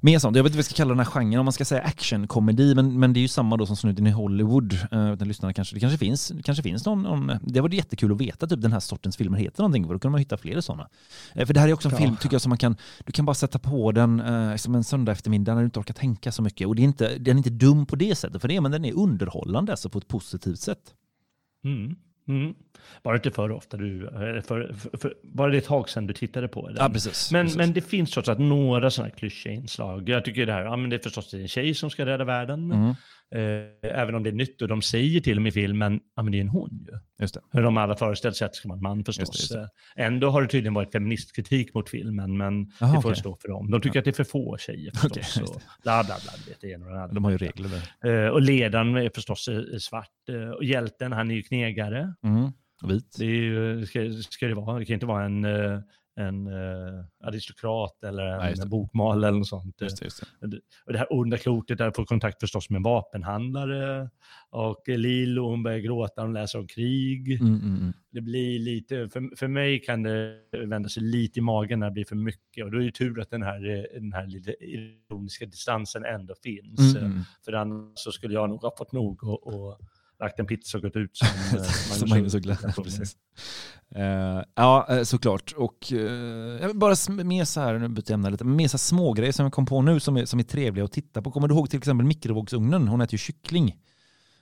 [0.00, 1.64] Mer sånt, jag vet inte vad vi ska kalla den här genren, om man ska
[1.64, 4.72] säga actionkomedi, men, men det är ju samma då som snuten i Hollywood.
[4.72, 8.12] Uh, den lyssnarna kanske, det kanske finns, det kanske finns någon, någon, det var jättekul
[8.12, 10.60] att veta typ den här sortens filmer heter någonting, för då kan man hitta fler
[10.60, 10.88] sådana.
[11.34, 11.98] Eh, för det här är också en Ja.
[11.98, 14.84] film, tycker jag, som man kan, du kan bara sätta på den uh, som en
[14.84, 16.66] söndag eftermiddag när du inte orkar tänka så mycket.
[16.66, 18.84] Och det är inte, den är inte dum på det sättet, för det, men den
[18.84, 20.94] är underhållande, alltså på ett positivt sätt.
[21.64, 21.96] Mm.
[22.28, 22.54] Mm.
[23.02, 26.06] Bara inte för ofta du, eller för, för, för, bara det är ett tag sedan
[26.06, 26.76] du tittade på den.
[26.80, 27.32] Ja, precis.
[27.32, 27.56] Men, precis.
[27.56, 30.08] men det finns trots allt några sådana klyschiga inslag.
[30.08, 32.72] Jag tycker det här, ja men det är förstås en tjej som ska rädda världen.
[32.72, 32.94] Mm,
[33.34, 36.22] Eh, även om det är nytt och de säger till och med i filmen, ja
[36.22, 36.98] men det är en hon ju.
[37.20, 37.40] just det.
[37.52, 39.28] Hur de alla föreställt sig att det ska vara en man förstås.
[39.28, 43.02] Just det, just Eh, Ändå har det tydligen varit feministkritik mot filmen, men Jaha, det
[43.02, 43.20] får okej.
[43.20, 43.70] stå för dem.
[43.70, 45.10] De tycker att det är för få tjejer förstås.
[45.10, 47.14] Okej, just och bla bla bla, det vet det ena och det andra.
[47.14, 47.68] De har ju regler
[48.02, 48.24] där.
[48.26, 49.48] Eh, och ledaren är förstås
[49.80, 50.08] svart.
[50.28, 52.14] eh, och hjälten, han är ju knegare.
[52.22, 52.50] Mm.
[52.88, 53.14] Vit.
[53.18, 54.78] Det är ju, ska, ska det vara.
[54.78, 55.44] Det kan inte vara en,
[56.18, 59.80] en eh, aristokrat eller en Ja, bokmal eller något sånt.
[59.80, 60.60] Just det, just det.
[60.86, 64.10] Och det här onda klotet där får kontakt förstås med en vapenhandlare.
[64.50, 67.40] Och Lilo hon börjar gråta, hon läser om krig.
[67.40, 67.92] Mm, mm, mm.
[68.10, 70.34] Det blir lite, för, för mig kan det
[70.66, 72.64] vända sig lite i magen när det blir för mycket.
[72.64, 76.34] Och då är det tur att den här, eh, den här lite ironiska distansen ändå
[76.42, 76.96] finns.
[76.96, 77.22] Mm, mm.
[77.44, 79.80] För annars så skulle jag nog ha fått nog och, och
[80.20, 82.56] lagt en pizza och gått ut som, eh, Som Magnus Uggla.
[83.94, 85.54] Eh, ja, eh, såklart.
[85.56, 86.94] Och uh, bara
[87.24, 89.66] mer så här, nu byter jag ämne lite, mer så här smågrejer som jag kom
[89.66, 91.30] på nu som är, som är trevliga att titta på.
[91.30, 92.88] Kommer du ihåg till exempel mikrovågsugnen?
[92.88, 93.76] Hon äter ju kyckling.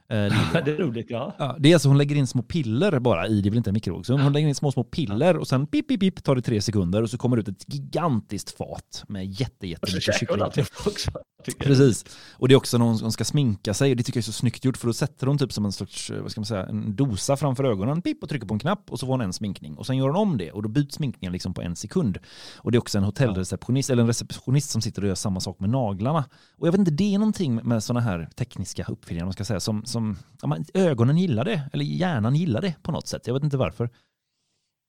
[0.08, 0.16] Eh,
[0.64, 1.34] det är roligt, ja.
[1.38, 3.70] Ja, det är alltså hon lägger in små piller bara i, det är väl inte
[3.70, 6.42] en mikrovågsugn, hon lägger in små små piller och sen pip pip pip tar det
[6.42, 10.52] tre sekunder och så kommer det ut ett gigantiskt fat med jätte så jättemycket hon
[10.52, 10.66] kyckling.
[10.86, 11.10] också.
[11.58, 12.04] Precis.
[12.32, 14.24] Och det är också när hon hon ska sminka sig och det tycker jag är
[14.24, 16.66] så snyggt gjort för då sätter hon typ som en sorts, vad ska man säga,
[16.66, 19.32] en dosa framför ögonen, pip och trycker på en knapp och så får hon en
[19.32, 19.74] sminkning.
[19.74, 22.18] Och sen gör hon om det och då byts sminkningen liksom på en sekund.
[22.56, 25.60] Och det är också en hotellreceptionist, eller en receptionist som sitter och gör samma sak
[25.60, 26.24] med naglarna.
[26.58, 29.60] Och jag vet inte, det är någonting med sådana här tekniska uppfinningar, man ska säga,
[29.60, 29.95] som, som
[30.42, 33.26] ja, man, ögonen gillar det, eller hjärnan gillar det på något sätt.
[33.26, 33.90] Jag vet inte varför.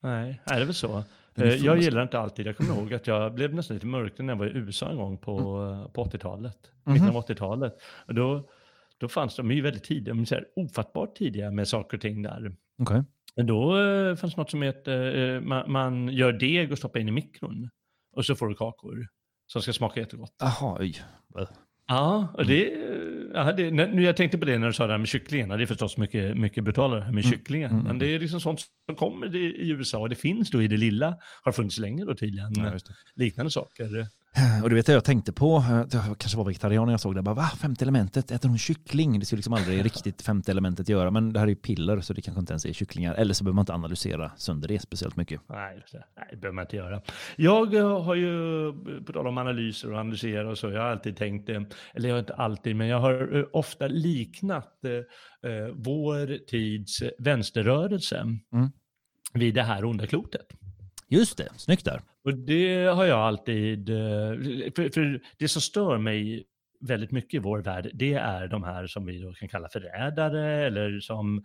[0.02, 1.02] Nej, är det väl så.
[1.34, 4.28] Eh, Jag gillar inte alltid, jag kommer ihåg att jag blev nästan lite mörk när
[4.28, 5.90] jag var i USA en gång på, Mm.
[5.92, 6.92] på 80-talet, Mhm.
[6.94, 7.76] mitten av 80-talet.
[8.06, 8.48] Och då,
[8.98, 12.22] då fanns de ju väldigt tidiga, men så här, ofattbart tidiga med saker och ting
[12.22, 12.52] där.
[13.36, 17.08] Men då eh, fanns något som heter, eh, man, man gör deg och stoppar in
[17.08, 17.70] i mikron.
[18.16, 19.08] Och så får du kakor
[19.46, 20.34] som ska smaka jättegott.
[20.40, 21.02] Jaha, oj.
[21.88, 22.72] Ja, och det,
[23.34, 25.56] ja, det nu jag tänkte på det när du sa det här med kycklingarna.
[25.56, 27.68] Det är förstås mycket, mycket brutalare med Mm, kycklingar.
[27.70, 29.98] mm, Men det är liksom sånt som kommer i, i USA.
[29.98, 32.72] Och det finns då i det lilla, har funnits länge då tydligen, Ja,
[33.14, 34.06] liknande saker.
[34.62, 37.14] Och du vet jag, jag tänkte på, eh, jag kanske var vegetarian när jag såg
[37.14, 37.42] det, bara, va?
[37.60, 39.20] Femte elementet, äter hon kyckling?
[39.20, 42.12] Det skulle liksom aldrig riktigt femte elementet göra, men det här är ju piller så
[42.12, 43.14] det kanske inte ens är kycklingar.
[43.14, 45.40] Eller så behöver man inte analysera sönder det speciellt mycket.
[45.48, 46.04] Nej, det.
[46.16, 47.00] Nej, det behöver man inte göra.
[47.36, 48.32] Jag eh, har ju,
[49.06, 51.62] på tal om analyser och analysera och så, jag har alltid tänkt, eh,
[51.94, 57.02] eller jag har inte alltid, men jag har eh, ofta liknat eh, eh, vår tids
[57.18, 58.20] vänsterrörelse
[58.52, 58.68] Mm.
[59.34, 60.46] vid det här onda klotet.
[61.08, 62.02] Just det, snyggt där.
[62.24, 63.96] Och det har jag alltid, eh,
[64.76, 66.44] för, för det som stör mig
[66.80, 70.66] väldigt mycket i vår värld, det är de här som vi då kan kalla förrädare
[70.66, 71.44] eller som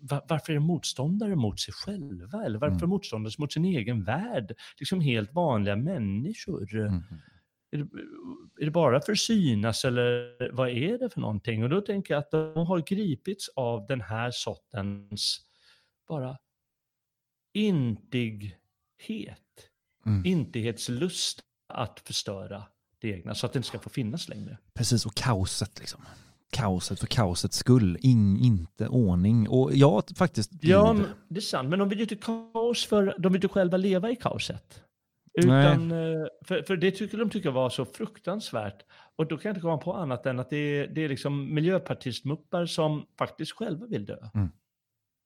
[0.00, 2.44] va- varför är de motståndare mot sig själva?
[2.44, 2.88] Eller varför Mm.
[2.90, 4.52] motståndare mot sin egen värld?
[4.78, 6.74] Liksom helt vanliga människor.
[6.74, 7.02] Mm.
[7.70, 7.88] Är, det,
[8.60, 11.62] är det bara för att synas eller vad är det för någonting?
[11.62, 15.40] Och då tänker jag att de har gripits av den här sortens
[16.08, 16.36] bara
[17.52, 18.60] intighet
[20.06, 20.26] Mm.
[20.26, 22.62] intighetslust att förstöra
[23.00, 24.58] det egna så att det inte ska få finnas längre.
[24.74, 26.00] Precis, och kaoset liksom.
[26.50, 29.48] Kaoset för kaosets skull, In, inte ordning.
[29.48, 33.14] Och ja, faktiskt Ja, men det är sant, men de vill ju inte kaos för
[33.18, 34.82] de vill inte själva leva i kaoset.
[35.38, 38.82] Utan, eh, för, för det tycker de tycker var så fruktansvärt.
[39.16, 41.54] Och då kan jag inte komma på annat än att det är, det är liksom
[41.54, 44.18] miljöpartistmuppar som faktiskt själva vill dö.
[44.34, 44.48] Mm.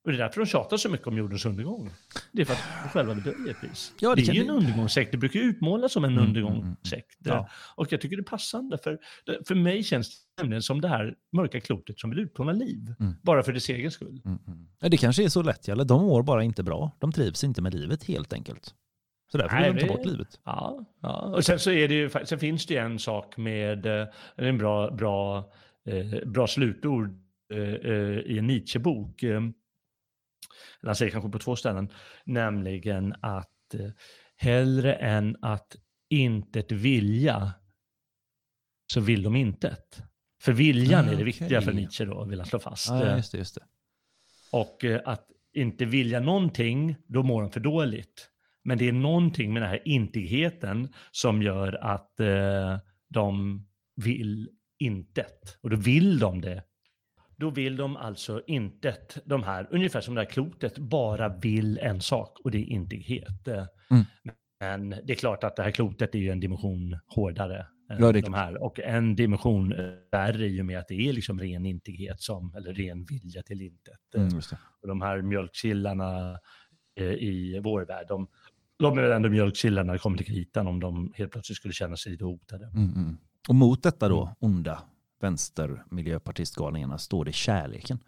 [0.05, 1.91] Och det är därför de tjatar så mycket om jordens undergång.
[2.33, 3.13] Det är för att själva
[3.47, 3.93] i ett pris.
[4.01, 6.29] Ja, det det, är ju det- en undergångssekt, det brukar utmålas som en Mm, mm,
[6.29, 7.17] undergångssekt.
[7.19, 7.49] Ja.
[7.77, 8.99] Och jag tycker det är passande, för,
[9.49, 12.95] för mig känns det nämligen som det här mörka klotet som vill utplåna liv.
[13.01, 13.13] Mm.
[13.23, 14.23] Bara för dess egen skull.
[14.25, 14.67] Mm, mm.
[14.81, 16.97] Ja, det kanske är så lätt, eller de mår bara inte bra.
[16.99, 18.75] De trivs inte med livet helt enkelt.
[19.33, 20.41] Så därför Nej, vill de ta det- bort livet.
[20.45, 21.21] Ja, ja.
[21.37, 24.59] och sen så är det ju, sen finns det ju en sak med, eh, en
[24.59, 25.51] bra, bra,
[25.87, 27.11] eh, bra slutord
[27.55, 29.23] eh, eh, i en Nietzsche-bok.
[30.81, 31.93] Eller han säger kanske på två ställen,
[32.25, 33.91] nämligen att eh,
[34.37, 35.77] hellre än att
[36.11, 37.53] intet vilja
[38.93, 40.03] så vill de intet.
[40.43, 41.81] För viljan Ah, är det viktiga för okej.
[41.81, 42.89] Nietzsche då, vill han slå fast.
[42.89, 43.63] Ja, Eh, just det, just det.
[44.53, 48.31] och eh, att inte vilja någonting, då mår de för dåligt.
[48.65, 53.61] Men det är någonting med den här intigheten som gör att eh, de
[53.97, 54.49] vill
[54.79, 55.59] intet.
[55.61, 56.63] Och då vill de det.
[57.41, 59.19] Då vill de alltså intet.
[59.25, 63.49] De här, ungefär som det här klotet, bara vill en sak och det är intighet.
[63.91, 64.05] Mm.
[64.61, 68.13] Men det är klart att det här klotet är ju en dimension hårdare än Ja,
[68.13, 68.63] de här.
[68.63, 69.75] Och en dimension
[70.13, 73.63] värre i och med att det är liksom ren intighet som, eller ren vilja till
[73.63, 74.15] intet.
[74.17, 74.41] Mm,
[74.83, 76.39] och de här mjölkkillarna
[77.01, 78.29] eh, i vår värld, de,
[78.79, 81.75] de är väl ändå mjölkkillarna när det kommer till kritan om de helt plötsligt skulle
[81.75, 82.65] känna sig lite hotade.
[82.65, 83.17] Mm, mm.
[83.49, 84.83] Och mot detta då, onda
[85.21, 87.99] vänster miljöpartistgalningarna, står det kärleken.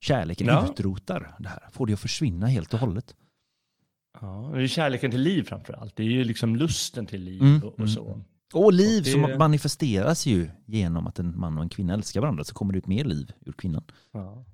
[0.00, 0.68] Kärleken Ja.
[0.72, 3.14] utrotar det här, får det att försvinna helt och hållet.
[4.20, 5.96] Ja, det är kärleken till liv framför allt.
[5.96, 8.08] Det är ju liksom lusten till liv Mm, och, och så.
[8.12, 8.24] mm.
[8.54, 12.20] Och liv Och det- som manifesteras ju genom att en man och en kvinna älskar
[12.20, 13.84] varandra så kommer det ut mer liv ur kvinnan.
[14.12, 14.44] Ja.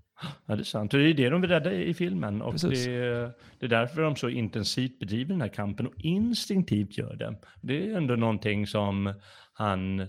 [0.46, 0.94] Ja, det är sant.
[0.94, 2.42] Och det är det de vill rädda i filmen.
[2.42, 2.84] Och Precis.
[2.84, 7.40] det, det är därför de så intensivt bedriver den här kampen och instinktivt gör det.
[7.62, 9.14] Det är ändå någonting som
[9.52, 10.06] han,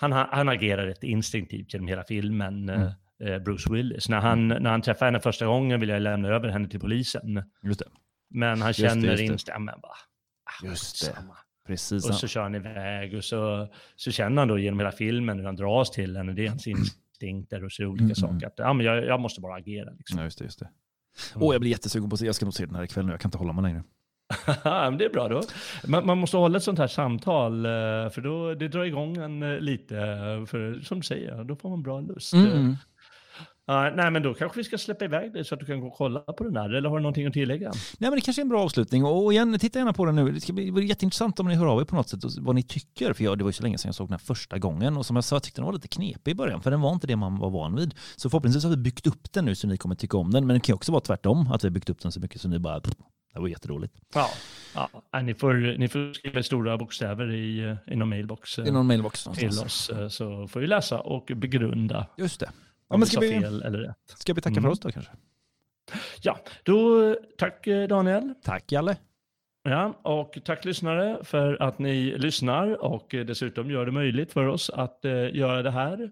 [0.00, 2.88] han, han agerar rätt instinktivt genom hela filmen, Mm.
[3.24, 4.08] eh, Bruce Willis.
[4.08, 7.42] När han, när han träffar henne första gången vill jag lämna över henne till polisen.
[8.30, 9.92] Men han Just känner instämmen bara.
[9.92, 11.12] ah, Just det.
[11.14, 11.36] samma.
[11.66, 12.08] Precis.
[12.08, 15.46] Och så kör han iväg och så, så känner han då genom hela filmen hur
[15.46, 16.32] han dras till henne.
[16.32, 18.32] Det är hans instinkter och så olika Mm, saker.
[18.34, 18.46] mm.
[18.46, 19.90] Att, ja, men jag, jag måste bara agera.
[19.90, 20.18] Liksom.
[20.18, 20.44] Ja, just det.
[20.44, 20.68] Just det.
[21.34, 21.46] Mm.
[21.46, 22.26] Åh, jag blir jättesugen på att se.
[22.26, 23.12] Jag ska nog se den här ikväll nu.
[23.12, 23.82] Jag kan inte hålla mig längre.
[24.98, 25.42] Det är bra då.
[25.86, 27.70] Man, man måste hålla ett sånt här samtal, eh,
[28.10, 29.96] för då, det drar igång en eh, lite.
[29.98, 32.32] eh, För som du säger, då får man bra lust.
[32.32, 32.76] Mm,
[33.66, 35.86] ja, nej, men då kanske vi ska släppa iväg dig så att du kan gå
[35.86, 36.74] och kolla på den där.
[36.74, 37.68] Eller har du någonting att tillägga?
[37.98, 39.04] Nej, men det kanske är en bra avslutning.
[39.04, 40.32] Och igen, titta gärna på den nu.
[40.32, 42.54] Det ska bli det jätteintressant om ni hör av er på något sätt och vad
[42.54, 43.12] ni tycker.
[43.12, 44.96] För jag, det var ju så länge sedan jag såg den här första gången.
[44.96, 46.62] Och som jag sa, jag tyckte den var lite knepig i början.
[46.62, 47.94] För den var inte det man var van vid.
[48.16, 50.46] Så förhoppningsvis har vi byggt upp den nu så ni kommer tycka om den.
[50.46, 51.48] Men det kan ju också vara tvärtom.
[51.52, 52.94] Att vi har byggt upp den så mycket så ni bara, "Pff,
[53.34, 53.94] det var jätteroligt.
[54.14, 54.28] Ja,
[54.74, 58.66] ja nej, ni, får, ni får skriva stora bokstäver i, eh, i någon mailbox eh,
[58.66, 62.50] är någon mailbox till oss, eh, så får vi läsa och begrunda Just det.
[62.88, 63.96] Ja, om men ska vi, fel eller rätt.
[64.06, 64.62] ska vi tacka Mm.
[64.62, 65.12] för oss då kanske?
[66.22, 68.34] Ja, då tack Daniel.
[68.42, 68.96] Tack Jalle.
[69.62, 74.70] Ja, och tack lyssnare för att ni lyssnar och dessutom gör det möjligt för oss
[74.70, 76.10] att eh, göra det här.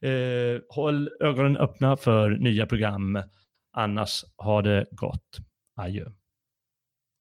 [0.00, 3.22] Eh, håll ögonen öppna för nya program,
[3.72, 5.38] annars har det gott.
[5.76, 6.04] Adjö.